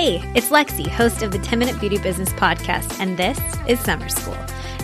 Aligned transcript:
Hey, 0.00 0.22
it's 0.34 0.48
Lexi, 0.48 0.86
host 0.86 1.22
of 1.22 1.30
the 1.30 1.38
10 1.38 1.58
Minute 1.58 1.78
Beauty 1.78 1.98
Business 1.98 2.30
Podcast, 2.30 2.98
and 3.00 3.18
this 3.18 3.38
is 3.68 3.78
Summer 3.80 4.08
School. 4.08 4.34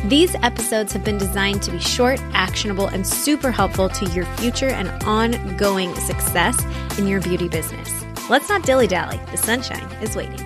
These 0.08 0.34
episodes 0.42 0.92
have 0.92 1.04
been 1.04 1.16
designed 1.16 1.62
to 1.62 1.70
be 1.70 1.78
short, 1.78 2.20
actionable, 2.34 2.88
and 2.88 3.06
super 3.06 3.50
helpful 3.50 3.88
to 3.88 4.04
your 4.10 4.26
future 4.36 4.68
and 4.68 4.90
ongoing 5.04 5.94
success 5.94 6.62
in 6.98 7.06
your 7.06 7.22
beauty 7.22 7.48
business. 7.48 7.90
Let's 8.28 8.50
not 8.50 8.64
dilly 8.64 8.88
dally, 8.88 9.18
the 9.30 9.38
sunshine 9.38 9.90
is 10.02 10.14
waiting. 10.14 10.38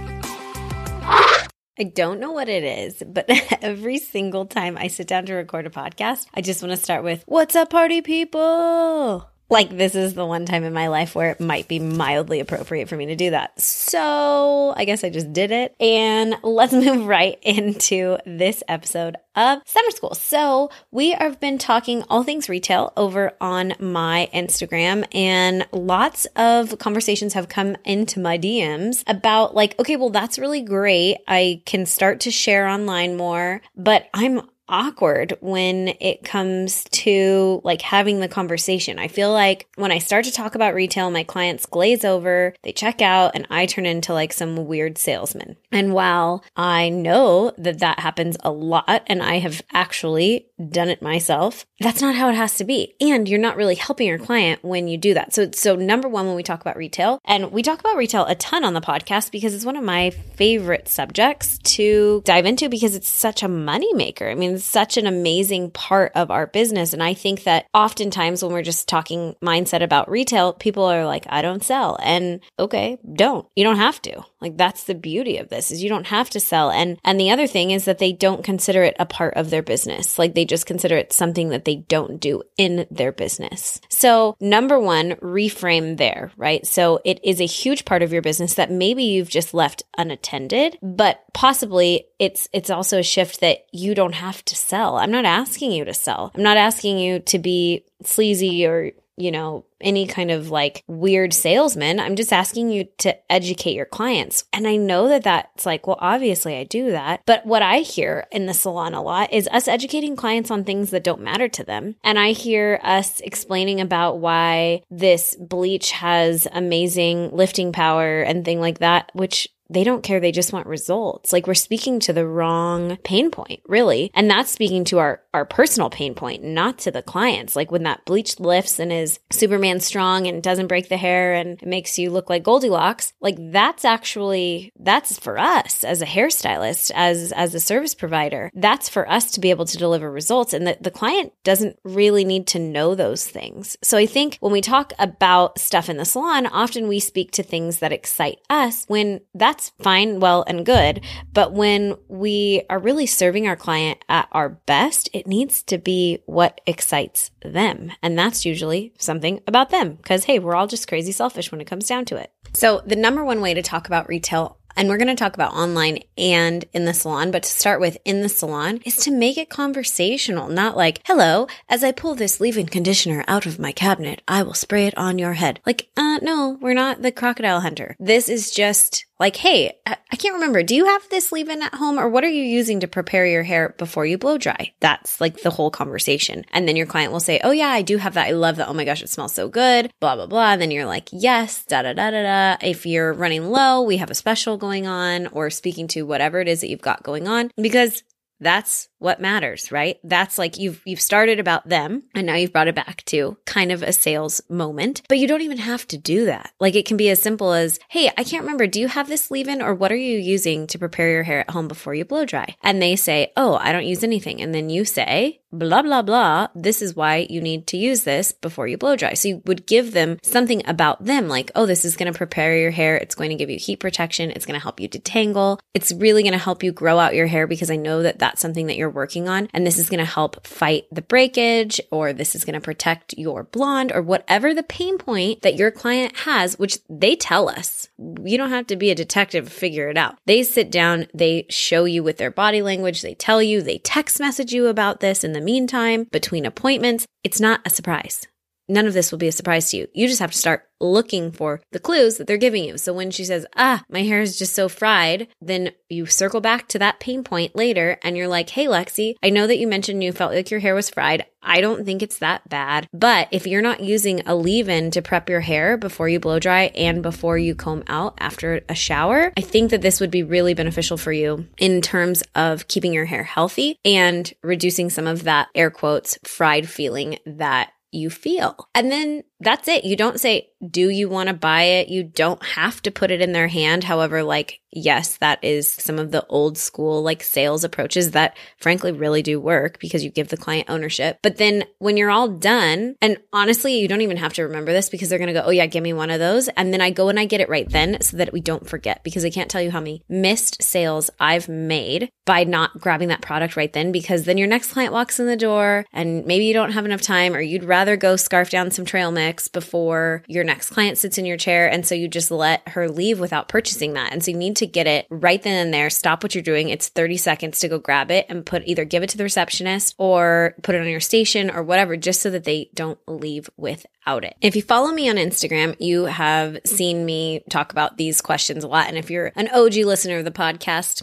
I 1.02 1.90
don't 1.92 2.20
know 2.20 2.30
what 2.30 2.48
it 2.48 2.62
is, 2.62 3.02
but 3.04 3.24
every 3.60 3.98
single 3.98 4.46
time 4.46 4.78
I 4.78 4.86
sit 4.86 5.08
down 5.08 5.26
to 5.26 5.34
record 5.34 5.66
a 5.66 5.70
podcast, 5.70 6.26
I 6.32 6.42
just 6.42 6.62
want 6.62 6.70
to 6.70 6.80
start 6.80 7.02
with, 7.02 7.24
What's 7.26 7.56
up, 7.56 7.70
party 7.70 8.02
people? 8.02 9.28
Like 9.50 9.76
this 9.76 9.94
is 9.94 10.14
the 10.14 10.24
one 10.24 10.46
time 10.46 10.64
in 10.64 10.72
my 10.72 10.88
life 10.88 11.14
where 11.14 11.30
it 11.30 11.40
might 11.40 11.68
be 11.68 11.80
mildly 11.80 12.40
appropriate 12.40 12.88
for 12.88 12.96
me 12.96 13.06
to 13.06 13.16
do 13.16 13.30
that. 13.30 13.60
So 13.60 14.72
I 14.76 14.84
guess 14.84 15.02
I 15.04 15.10
just 15.10 15.32
did 15.32 15.50
it. 15.50 15.74
And 15.80 16.36
let's 16.42 16.72
move 16.72 17.06
right 17.06 17.38
into 17.42 18.16
this 18.24 18.62
episode 18.68 19.16
of 19.34 19.60
Summer 19.64 19.90
School. 19.90 20.14
So 20.14 20.70
we 20.90 21.10
have 21.12 21.40
been 21.40 21.58
talking 21.58 22.02
all 22.08 22.22
things 22.22 22.48
retail 22.48 22.92
over 22.96 23.32
on 23.40 23.74
my 23.78 24.28
Instagram 24.34 25.04
and 25.14 25.66
lots 25.72 26.26
of 26.36 26.78
conversations 26.78 27.34
have 27.34 27.48
come 27.48 27.76
into 27.84 28.20
my 28.20 28.38
DMs 28.38 29.02
about 29.06 29.54
like, 29.54 29.78
okay, 29.78 29.96
well, 29.96 30.10
that's 30.10 30.38
really 30.38 30.62
great. 30.62 31.18
I 31.28 31.62
can 31.66 31.86
start 31.86 32.20
to 32.20 32.30
share 32.30 32.66
online 32.66 33.16
more, 33.16 33.62
but 33.76 34.08
I'm 34.14 34.42
awkward 34.70 35.36
when 35.40 35.88
it 36.00 36.24
comes 36.24 36.84
to 36.84 37.60
like 37.64 37.82
having 37.82 38.20
the 38.20 38.28
conversation. 38.28 38.98
I 38.98 39.08
feel 39.08 39.32
like 39.32 39.68
when 39.76 39.92
I 39.92 39.98
start 39.98 40.24
to 40.26 40.32
talk 40.32 40.54
about 40.54 40.74
retail, 40.74 41.10
my 41.10 41.24
clients 41.24 41.66
glaze 41.66 42.04
over, 42.04 42.54
they 42.62 42.72
check 42.72 43.02
out, 43.02 43.32
and 43.34 43.46
I 43.50 43.66
turn 43.66 43.86
into 43.86 44.14
like 44.14 44.32
some 44.32 44.66
weird 44.66 44.96
salesman. 44.96 45.56
And 45.72 45.92
while 45.92 46.44
I 46.56 46.88
know 46.88 47.52
that 47.58 47.80
that 47.80 48.00
happens 48.00 48.36
a 48.42 48.50
lot 48.50 49.02
and 49.06 49.22
I 49.22 49.38
have 49.38 49.62
actually 49.72 50.46
done 50.68 50.88
it 50.88 51.02
myself, 51.02 51.66
that's 51.80 52.00
not 52.00 52.14
how 52.14 52.28
it 52.28 52.34
has 52.34 52.54
to 52.56 52.64
be. 52.64 52.94
And 53.00 53.28
you're 53.28 53.38
not 53.38 53.56
really 53.56 53.74
helping 53.74 54.08
your 54.08 54.18
client 54.18 54.62
when 54.62 54.88
you 54.88 54.96
do 54.96 55.14
that. 55.14 55.32
So, 55.34 55.50
so 55.52 55.76
number 55.76 56.08
one, 56.08 56.26
when 56.26 56.36
we 56.36 56.42
talk 56.42 56.60
about 56.60 56.76
retail, 56.76 57.20
and 57.24 57.52
we 57.52 57.62
talk 57.62 57.80
about 57.80 57.96
retail 57.96 58.26
a 58.26 58.34
ton 58.34 58.64
on 58.64 58.74
the 58.74 58.80
podcast 58.80 59.30
because 59.30 59.54
it's 59.54 59.64
one 59.64 59.76
of 59.76 59.84
my 59.84 60.10
favorite 60.10 60.88
subjects 60.88 61.58
to 61.58 62.22
dive 62.24 62.46
into 62.46 62.68
because 62.68 62.94
it's 62.94 63.08
such 63.08 63.42
a 63.42 63.48
moneymaker. 63.48 64.30
I 64.30 64.34
mean, 64.34 64.58
such 64.60 64.96
an 64.96 65.06
amazing 65.06 65.70
part 65.70 66.12
of 66.14 66.30
our 66.30 66.46
business. 66.46 66.92
And 66.92 67.02
I 67.02 67.14
think 67.14 67.44
that 67.44 67.66
oftentimes 67.74 68.42
when 68.42 68.52
we're 68.52 68.62
just 68.62 68.88
talking 68.88 69.34
mindset 69.42 69.82
about 69.82 70.10
retail, 70.10 70.52
people 70.52 70.84
are 70.84 71.06
like, 71.06 71.26
I 71.28 71.42
don't 71.42 71.64
sell. 71.64 71.98
And 72.02 72.40
okay, 72.58 72.98
don't. 73.12 73.46
You 73.56 73.64
don't 73.64 73.76
have 73.76 74.00
to. 74.02 74.22
Like 74.40 74.56
that's 74.56 74.84
the 74.84 74.94
beauty 74.94 75.36
of 75.38 75.48
this 75.48 75.70
is 75.70 75.82
you 75.82 75.88
don't 75.88 76.06
have 76.06 76.30
to 76.30 76.40
sell. 76.40 76.70
And 76.70 76.98
and 77.04 77.20
the 77.20 77.30
other 77.30 77.46
thing 77.46 77.70
is 77.70 77.84
that 77.84 77.98
they 77.98 78.12
don't 78.12 78.44
consider 78.44 78.82
it 78.82 78.96
a 78.98 79.06
part 79.06 79.34
of 79.34 79.50
their 79.50 79.62
business. 79.62 80.18
Like 80.18 80.34
they 80.34 80.44
just 80.44 80.66
consider 80.66 80.96
it 80.96 81.12
something 81.12 81.50
that 81.50 81.64
they 81.64 81.76
don't 81.76 82.20
do 82.20 82.42
in 82.56 82.86
their 82.90 83.12
business. 83.12 83.80
So, 84.00 84.34
number 84.40 84.80
1, 84.80 85.16
reframe 85.16 85.98
there, 85.98 86.32
right? 86.38 86.66
So, 86.66 87.00
it 87.04 87.20
is 87.22 87.38
a 87.38 87.44
huge 87.44 87.84
part 87.84 88.02
of 88.02 88.14
your 88.14 88.22
business 88.22 88.54
that 88.54 88.70
maybe 88.70 89.04
you've 89.04 89.28
just 89.28 89.52
left 89.52 89.82
unattended, 89.98 90.78
but 90.82 91.22
possibly 91.34 92.06
it's 92.18 92.48
it's 92.54 92.70
also 92.70 93.00
a 93.00 93.02
shift 93.02 93.40
that 93.40 93.66
you 93.72 93.94
don't 93.94 94.14
have 94.14 94.42
to 94.46 94.56
sell. 94.56 94.96
I'm 94.96 95.10
not 95.10 95.26
asking 95.26 95.72
you 95.72 95.84
to 95.84 95.92
sell. 95.92 96.32
I'm 96.34 96.42
not 96.42 96.56
asking 96.56 96.98
you 96.98 97.18
to 97.20 97.38
be 97.38 97.84
sleazy 98.02 98.64
or 98.64 98.92
you 99.20 99.30
know, 99.30 99.64
any 99.80 100.06
kind 100.06 100.30
of 100.30 100.50
like 100.50 100.84
weird 100.86 101.32
salesman. 101.32 102.00
I'm 102.00 102.16
just 102.16 102.32
asking 102.32 102.70
you 102.70 102.88
to 102.98 103.32
educate 103.32 103.74
your 103.74 103.86
clients. 103.86 104.44
And 104.52 104.66
I 104.66 104.76
know 104.76 105.08
that 105.08 105.24
that's 105.24 105.66
like, 105.66 105.86
well, 105.86 105.98
obviously 106.00 106.56
I 106.56 106.64
do 106.64 106.90
that. 106.90 107.22
But 107.26 107.46
what 107.46 107.62
I 107.62 107.78
hear 107.78 108.26
in 108.30 108.46
the 108.46 108.54
salon 108.54 108.94
a 108.94 109.02
lot 109.02 109.32
is 109.32 109.48
us 109.48 109.68
educating 109.68 110.16
clients 110.16 110.50
on 110.50 110.64
things 110.64 110.90
that 110.90 111.04
don't 111.04 111.22
matter 111.22 111.48
to 111.48 111.64
them. 111.64 111.96
And 112.04 112.18
I 112.18 112.32
hear 112.32 112.80
us 112.82 113.20
explaining 113.20 113.80
about 113.80 114.18
why 114.18 114.82
this 114.90 115.36
bleach 115.36 115.92
has 115.92 116.46
amazing 116.52 117.30
lifting 117.34 117.72
power 117.72 118.20
and 118.20 118.44
thing 118.44 118.60
like 118.60 118.78
that, 118.78 119.10
which 119.14 119.48
they 119.70 119.84
don't 119.84 120.02
care. 120.02 120.20
They 120.20 120.32
just 120.32 120.52
want 120.52 120.66
results. 120.66 121.32
Like 121.32 121.46
we're 121.46 121.54
speaking 121.54 122.00
to 122.00 122.12
the 122.12 122.26
wrong 122.26 122.96
pain 123.04 123.30
point, 123.30 123.60
really. 123.66 124.10
And 124.14 124.28
that's 124.28 124.50
speaking 124.50 124.84
to 124.86 124.98
our, 124.98 125.22
our 125.32 125.44
personal 125.44 125.90
pain 125.90 126.14
point, 126.14 126.42
not 126.42 126.78
to 126.80 126.90
the 126.90 127.02
clients. 127.02 127.54
Like 127.54 127.70
when 127.70 127.84
that 127.84 128.04
bleach 128.04 128.40
lifts 128.40 128.78
and 128.80 128.92
is 128.92 129.20
Superman 129.30 129.78
strong 129.80 130.26
and 130.26 130.42
doesn't 130.42 130.66
break 130.66 130.88
the 130.88 130.96
hair 130.96 131.34
and 131.34 131.62
it 131.62 131.68
makes 131.68 131.98
you 131.98 132.10
look 132.10 132.28
like 132.28 132.42
Goldilocks, 132.42 133.12
like 133.20 133.36
that's 133.38 133.84
actually, 133.84 134.72
that's 134.78 135.18
for 135.18 135.38
us 135.38 135.84
as 135.84 136.02
a 136.02 136.06
hairstylist, 136.06 136.90
as, 136.94 137.32
as 137.32 137.54
a 137.54 137.60
service 137.60 137.94
provider. 137.94 138.50
That's 138.54 138.88
for 138.88 139.08
us 139.08 139.30
to 139.32 139.40
be 139.40 139.50
able 139.50 139.66
to 139.66 139.78
deliver 139.78 140.10
results. 140.10 140.52
And 140.52 140.66
the, 140.66 140.76
the 140.80 140.90
client 140.90 141.32
doesn't 141.44 141.78
really 141.84 142.24
need 142.24 142.48
to 142.48 142.58
know 142.58 142.96
those 142.96 143.26
things. 143.26 143.76
So 143.82 143.96
I 143.96 144.06
think 144.06 144.36
when 144.40 144.52
we 144.52 144.60
talk 144.60 144.92
about 144.98 145.60
stuff 145.60 145.88
in 145.88 145.96
the 145.96 146.04
salon, 146.04 146.46
often 146.46 146.88
we 146.88 146.98
speak 146.98 147.30
to 147.32 147.44
things 147.44 147.78
that 147.78 147.92
excite 147.92 148.40
us 148.50 148.84
when 148.88 149.20
that's 149.34 149.59
that's 149.60 149.72
fine, 149.82 150.20
well, 150.20 150.42
and 150.46 150.64
good. 150.64 151.02
But 151.34 151.52
when 151.52 151.96
we 152.08 152.62
are 152.70 152.78
really 152.78 153.04
serving 153.04 153.46
our 153.46 153.56
client 153.56 154.02
at 154.08 154.26
our 154.32 154.48
best, 154.48 155.10
it 155.12 155.26
needs 155.26 155.62
to 155.64 155.76
be 155.76 156.22
what 156.24 156.62
excites 156.66 157.30
them. 157.42 157.92
And 158.02 158.18
that's 158.18 158.46
usually 158.46 158.94
something 158.98 159.42
about 159.46 159.68
them 159.68 159.96
because, 159.96 160.24
hey, 160.24 160.38
we're 160.38 160.54
all 160.54 160.66
just 160.66 160.88
crazy 160.88 161.12
selfish 161.12 161.52
when 161.52 161.60
it 161.60 161.66
comes 161.66 161.86
down 161.86 162.06
to 162.06 162.16
it. 162.16 162.32
So, 162.54 162.80
the 162.86 162.96
number 162.96 163.22
one 163.22 163.42
way 163.42 163.52
to 163.52 163.60
talk 163.60 163.86
about 163.86 164.08
retail 164.08 164.56
and 164.76 164.88
we're 164.88 164.96
going 164.98 165.08
to 165.08 165.14
talk 165.14 165.34
about 165.34 165.52
online 165.52 165.98
and 166.16 166.64
in 166.72 166.84
the 166.84 166.94
salon, 166.94 167.30
but 167.30 167.42
to 167.42 167.50
start 167.50 167.80
with 167.80 167.98
in 168.04 168.22
the 168.22 168.28
salon 168.28 168.80
is 168.84 168.96
to 168.98 169.10
make 169.10 169.36
it 169.36 169.50
conversational, 169.50 170.48
not 170.48 170.76
like, 170.76 171.00
hello, 171.04 171.48
as 171.68 171.82
I 171.84 171.92
pull 171.92 172.14
this 172.14 172.40
leave-in 172.40 172.66
conditioner 172.66 173.24
out 173.26 173.46
of 173.46 173.58
my 173.58 173.72
cabinet, 173.72 174.22
I 174.28 174.42
will 174.42 174.54
spray 174.54 174.86
it 174.86 174.96
on 174.96 175.18
your 175.18 175.34
head. 175.34 175.60
Like, 175.66 175.88
uh, 175.96 176.20
no, 176.22 176.56
we're 176.60 176.74
not 176.74 177.02
the 177.02 177.12
crocodile 177.12 177.60
hunter. 177.60 177.96
This 177.98 178.28
is 178.28 178.52
just 178.52 179.06
like, 179.20 179.36
hey, 179.36 179.78
I 179.86 180.16
can't 180.16 180.34
remember. 180.34 180.62
Do 180.62 180.74
you 180.74 180.86
have 180.86 181.06
this 181.10 181.30
leave 181.30 181.50
in 181.50 181.62
at 181.62 181.74
home 181.74 181.98
or 181.98 182.08
what 182.08 182.24
are 182.24 182.30
you 182.30 182.42
using 182.42 182.80
to 182.80 182.88
prepare 182.88 183.26
your 183.26 183.42
hair 183.42 183.74
before 183.76 184.06
you 184.06 184.16
blow 184.16 184.38
dry? 184.38 184.72
That's 184.80 185.20
like 185.20 185.42
the 185.42 185.50
whole 185.50 185.70
conversation. 185.70 186.46
And 186.52 186.66
then 186.66 186.74
your 186.74 186.86
client 186.86 187.12
will 187.12 187.20
say, 187.20 187.38
oh 187.44 187.50
yeah, 187.50 187.68
I 187.68 187.82
do 187.82 187.98
have 187.98 188.14
that. 188.14 188.28
I 188.28 188.32
love 188.32 188.56
that. 188.56 188.68
Oh 188.68 188.74
my 188.74 188.86
gosh, 188.86 189.02
it 189.02 189.10
smells 189.10 189.34
so 189.34 189.48
good. 189.48 189.92
Blah, 190.00 190.16
blah, 190.16 190.26
blah. 190.26 190.52
And 190.52 190.62
then 190.62 190.70
you're 190.70 190.86
like, 190.86 191.10
yes, 191.12 191.64
da, 191.66 191.82
da, 191.82 191.92
da, 191.92 192.10
da, 192.10 192.22
da. 192.22 192.66
If 192.66 192.86
you're 192.86 193.12
running 193.12 193.50
low, 193.50 193.82
we 193.82 193.98
have 193.98 194.10
a 194.10 194.14
special 194.14 194.56
going 194.56 194.86
on 194.86 195.26
or 195.28 195.50
speaking 195.50 195.86
to 195.88 196.02
whatever 196.02 196.40
it 196.40 196.48
is 196.48 196.62
that 196.62 196.70
you've 196.70 196.80
got 196.80 197.02
going 197.02 197.28
on 197.28 197.50
because 197.56 198.02
that's 198.40 198.88
what 199.00 199.20
matters, 199.20 199.72
right? 199.72 199.98
That's 200.04 200.38
like 200.38 200.58
you've 200.58 200.80
you've 200.84 201.00
started 201.00 201.40
about 201.40 201.68
them 201.68 202.04
and 202.14 202.26
now 202.26 202.34
you've 202.34 202.52
brought 202.52 202.68
it 202.68 202.74
back 202.74 203.04
to 203.06 203.36
kind 203.46 203.72
of 203.72 203.82
a 203.82 203.92
sales 203.92 204.40
moment. 204.48 205.02
But 205.08 205.18
you 205.18 205.26
don't 205.26 205.42
even 205.42 205.58
have 205.58 205.86
to 205.88 205.98
do 205.98 206.26
that. 206.26 206.52
Like 206.60 206.76
it 206.76 206.86
can 206.86 206.96
be 206.96 207.10
as 207.10 207.20
simple 207.20 207.52
as, 207.52 207.78
"Hey, 207.88 208.10
I 208.16 208.24
can't 208.24 208.42
remember, 208.42 208.66
do 208.66 208.80
you 208.80 208.88
have 208.88 209.08
this 209.08 209.30
leave-in 209.30 209.62
or 209.62 209.74
what 209.74 209.90
are 209.90 209.96
you 209.96 210.18
using 210.18 210.66
to 210.68 210.78
prepare 210.78 211.10
your 211.10 211.22
hair 211.22 211.40
at 211.40 211.50
home 211.50 211.66
before 211.66 211.94
you 211.94 212.04
blow 212.04 212.24
dry?" 212.24 212.54
And 212.62 212.80
they 212.80 212.94
say, 212.96 213.32
"Oh, 213.36 213.56
I 213.56 213.72
don't 213.72 213.86
use 213.86 214.04
anything." 214.04 214.40
And 214.40 214.54
then 214.54 214.70
you 214.70 214.84
say, 214.84 215.40
blah, 215.52 215.82
blah, 215.82 216.02
blah. 216.02 216.48
This 216.54 216.82
is 216.82 216.94
why 216.94 217.26
you 217.28 217.40
need 217.40 217.66
to 217.68 217.76
use 217.76 218.04
this 218.04 218.32
before 218.32 218.68
you 218.68 218.78
blow 218.78 218.96
dry. 218.96 219.14
So 219.14 219.28
you 219.28 219.42
would 219.46 219.66
give 219.66 219.92
them 219.92 220.18
something 220.22 220.62
about 220.66 221.04
them 221.04 221.28
like, 221.28 221.50
oh, 221.54 221.66
this 221.66 221.84
is 221.84 221.96
going 221.96 222.12
to 222.12 222.16
prepare 222.16 222.56
your 222.56 222.70
hair. 222.70 222.96
It's 222.96 223.14
going 223.14 223.30
to 223.30 223.36
give 223.36 223.50
you 223.50 223.58
heat 223.58 223.80
protection. 223.80 224.30
It's 224.30 224.46
going 224.46 224.58
to 224.58 224.62
help 224.62 224.80
you 224.80 224.88
detangle. 224.88 225.58
It's 225.74 225.92
really 225.92 226.22
going 226.22 226.32
to 226.32 226.38
help 226.38 226.62
you 226.62 226.72
grow 226.72 226.98
out 226.98 227.14
your 227.14 227.26
hair 227.26 227.46
because 227.46 227.70
I 227.70 227.76
know 227.76 228.02
that 228.02 228.18
that's 228.18 228.40
something 228.40 228.66
that 228.66 228.76
you're 228.76 228.89
you're 228.90 228.96
working 228.96 229.28
on. 229.28 229.48
And 229.54 229.66
this 229.66 229.78
is 229.78 229.88
going 229.88 229.98
to 229.98 230.04
help 230.04 230.46
fight 230.46 230.84
the 230.90 231.02
breakage, 231.02 231.80
or 231.90 232.12
this 232.12 232.34
is 232.34 232.44
going 232.44 232.54
to 232.54 232.60
protect 232.60 233.14
your 233.16 233.44
blonde, 233.44 233.92
or 233.92 234.02
whatever 234.02 234.52
the 234.52 234.62
pain 234.62 234.98
point 234.98 235.42
that 235.42 235.56
your 235.56 235.70
client 235.70 236.16
has, 236.18 236.58
which 236.58 236.78
they 236.88 237.16
tell 237.16 237.48
us. 237.48 237.88
You 237.98 238.36
don't 238.36 238.50
have 238.50 238.66
to 238.68 238.76
be 238.76 238.90
a 238.90 238.94
detective 238.94 239.46
to 239.46 239.50
figure 239.50 239.88
it 239.88 239.96
out. 239.96 240.18
They 240.26 240.42
sit 240.42 240.70
down, 240.70 241.06
they 241.14 241.46
show 241.48 241.84
you 241.84 242.02
with 242.02 242.18
their 242.18 242.30
body 242.30 242.62
language, 242.62 243.02
they 243.02 243.14
tell 243.14 243.42
you, 243.42 243.62
they 243.62 243.78
text 243.78 244.20
message 244.20 244.52
you 244.52 244.66
about 244.66 245.00
this 245.00 245.24
in 245.24 245.32
the 245.32 245.40
meantime, 245.40 246.04
between 246.04 246.44
appointments. 246.44 247.06
It's 247.22 247.40
not 247.40 247.60
a 247.64 247.70
surprise 247.70 248.26
none 248.70 248.86
of 248.86 248.94
this 248.94 249.10
will 249.10 249.18
be 249.18 249.28
a 249.28 249.32
surprise 249.32 249.70
to 249.70 249.76
you. 249.76 249.88
You 249.92 250.06
just 250.06 250.20
have 250.20 250.30
to 250.30 250.38
start 250.38 250.69
looking 250.80 251.30
for 251.30 251.60
the 251.72 251.78
clues 251.78 252.16
that 252.16 252.26
they're 252.26 252.36
giving 252.36 252.64
you. 252.64 252.78
So 252.78 252.92
when 252.92 253.10
she 253.10 253.24
says, 253.24 253.46
ah, 253.56 253.84
my 253.88 254.02
hair 254.02 254.20
is 254.20 254.38
just 254.38 254.54
so 254.54 254.68
fried, 254.68 255.28
then 255.40 255.72
you 255.88 256.06
circle 256.06 256.40
back 256.40 256.68
to 256.68 256.78
that 256.78 257.00
pain 257.00 257.22
point 257.22 257.54
later 257.54 257.98
and 258.02 258.16
you're 258.16 258.28
like, 258.28 258.50
hey, 258.50 258.66
Lexi, 258.66 259.14
I 259.22 259.30
know 259.30 259.46
that 259.46 259.58
you 259.58 259.66
mentioned 259.66 260.02
you 260.02 260.12
felt 260.12 260.32
like 260.32 260.50
your 260.50 260.60
hair 260.60 260.74
was 260.74 260.90
fried. 260.90 261.26
I 261.42 261.60
don't 261.60 261.84
think 261.84 262.02
it's 262.02 262.18
that 262.18 262.48
bad. 262.48 262.86
But 262.92 263.28
if 263.30 263.46
you're 263.46 263.62
not 263.62 263.80
using 263.80 264.20
a 264.26 264.34
leave 264.34 264.68
in 264.68 264.90
to 264.92 265.02
prep 265.02 265.28
your 265.28 265.40
hair 265.40 265.76
before 265.76 266.08
you 266.08 266.20
blow 266.20 266.38
dry 266.38 266.64
and 266.74 267.02
before 267.02 267.38
you 267.38 267.54
comb 267.54 267.82
out 267.86 268.14
after 268.18 268.60
a 268.68 268.74
shower, 268.74 269.32
I 269.36 269.40
think 269.40 269.70
that 269.70 269.82
this 269.82 270.00
would 270.00 270.10
be 270.10 270.22
really 270.22 270.54
beneficial 270.54 270.96
for 270.96 271.12
you 271.12 271.46
in 271.58 271.80
terms 271.80 272.22
of 272.34 272.68
keeping 272.68 272.92
your 272.92 273.06
hair 273.06 273.22
healthy 273.22 273.78
and 273.84 274.32
reducing 274.42 274.90
some 274.90 275.06
of 275.06 275.24
that 275.24 275.48
air 275.54 275.70
quotes 275.70 276.18
fried 276.24 276.68
feeling 276.68 277.18
that 277.24 277.72
you 277.92 278.10
feel. 278.10 278.68
And 278.74 278.90
then 278.90 279.24
that's 279.40 279.68
it. 279.68 279.84
You 279.84 279.96
don't 279.96 280.20
say, 280.20 280.50
do 280.68 280.90
you 280.90 281.08
want 281.08 281.28
to 281.28 281.34
buy 281.34 281.62
it? 281.62 281.88
You 281.88 282.04
don't 282.04 282.42
have 282.44 282.82
to 282.82 282.90
put 282.90 283.10
it 283.10 283.22
in 283.22 283.32
their 283.32 283.48
hand. 283.48 283.84
However, 283.84 284.22
like, 284.22 284.60
yes, 284.70 285.16
that 285.16 285.42
is 285.42 285.72
some 285.72 285.98
of 285.98 286.10
the 286.10 286.24
old 286.26 286.58
school 286.58 287.02
like 287.02 287.22
sales 287.22 287.64
approaches 287.64 288.10
that 288.10 288.36
frankly 288.58 288.92
really 288.92 289.22
do 289.22 289.40
work 289.40 289.78
because 289.80 290.04
you 290.04 290.10
give 290.10 290.28
the 290.28 290.36
client 290.36 290.68
ownership. 290.68 291.18
But 291.22 291.38
then 291.38 291.64
when 291.78 291.96
you're 291.96 292.10
all 292.10 292.28
done, 292.28 292.96
and 293.00 293.16
honestly, 293.32 293.78
you 293.78 293.88
don't 293.88 294.02
even 294.02 294.18
have 294.18 294.34
to 294.34 294.42
remember 294.42 294.72
this 294.72 294.90
because 294.90 295.08
they're 295.08 295.18
going 295.18 295.32
to 295.32 295.40
go, 295.40 295.44
Oh 295.46 295.50
yeah, 295.50 295.66
give 295.66 295.82
me 295.82 295.94
one 295.94 296.10
of 296.10 296.20
those. 296.20 296.48
And 296.48 296.72
then 296.72 296.82
I 296.82 296.90
go 296.90 297.08
and 297.08 297.18
I 297.18 297.24
get 297.24 297.40
it 297.40 297.48
right 297.48 297.68
then 297.68 298.00
so 298.02 298.18
that 298.18 298.32
we 298.32 298.40
don't 298.40 298.68
forget 298.68 299.02
because 299.02 299.24
I 299.24 299.30
can't 299.30 299.50
tell 299.50 299.62
you 299.62 299.70
how 299.70 299.80
many 299.80 300.02
missed 300.08 300.62
sales 300.62 301.10
I've 301.18 301.48
made 301.48 302.10
by 302.26 302.44
not 302.44 302.78
grabbing 302.78 303.08
that 303.08 303.22
product 303.22 303.56
right 303.56 303.72
then 303.72 303.92
because 303.92 304.24
then 304.24 304.38
your 304.38 304.46
next 304.46 304.72
client 304.72 304.92
walks 304.92 305.18
in 305.18 305.26
the 305.26 305.36
door 305.36 305.86
and 305.92 306.26
maybe 306.26 306.44
you 306.44 306.52
don't 306.52 306.72
have 306.72 306.84
enough 306.84 307.02
time 307.02 307.34
or 307.34 307.40
you'd 307.40 307.64
rather 307.64 307.96
go 307.96 308.14
scarf 308.16 308.50
down 308.50 308.70
some 308.70 308.84
trail 308.84 309.10
mix 309.10 309.29
before 309.38 310.22
your 310.26 310.44
next 310.44 310.70
client 310.70 310.98
sits 310.98 311.18
in 311.18 311.26
your 311.26 311.36
chair. 311.36 311.70
And 311.70 311.86
so 311.86 311.94
you 311.94 312.08
just 312.08 312.30
let 312.30 312.68
her 312.70 312.88
leave 312.88 313.20
without 313.20 313.48
purchasing 313.48 313.94
that. 313.94 314.12
And 314.12 314.22
so 314.24 314.30
you 314.30 314.36
need 314.36 314.56
to 314.56 314.66
get 314.66 314.86
it 314.86 315.06
right 315.10 315.42
then 315.42 315.66
and 315.66 315.74
there. 315.74 315.90
Stop 315.90 316.22
what 316.22 316.34
you're 316.34 316.42
doing. 316.42 316.68
It's 316.68 316.88
30 316.88 317.16
seconds 317.16 317.60
to 317.60 317.68
go 317.68 317.78
grab 317.78 318.10
it 318.10 318.26
and 318.28 318.46
put 318.46 318.66
either 318.66 318.84
give 318.84 319.02
it 319.02 319.10
to 319.10 319.16
the 319.16 319.24
receptionist 319.24 319.94
or 319.98 320.54
put 320.62 320.74
it 320.74 320.80
on 320.80 320.88
your 320.88 321.00
station 321.00 321.50
or 321.50 321.62
whatever, 321.62 321.96
just 321.96 322.22
so 322.22 322.30
that 322.30 322.44
they 322.44 322.70
don't 322.74 322.98
leave 323.06 323.48
without 323.56 324.24
it. 324.24 324.36
If 324.40 324.56
you 324.56 324.62
follow 324.62 324.92
me 324.92 325.08
on 325.08 325.16
Instagram, 325.16 325.76
you 325.78 326.04
have 326.04 326.58
seen 326.64 327.04
me 327.04 327.42
talk 327.50 327.72
about 327.72 327.96
these 327.96 328.20
questions 328.20 328.64
a 328.64 328.68
lot. 328.68 328.88
And 328.88 328.98
if 328.98 329.10
you're 329.10 329.32
an 329.36 329.48
OG 329.48 329.74
listener 329.76 330.18
of 330.18 330.24
the 330.24 330.30
podcast, 330.30 331.02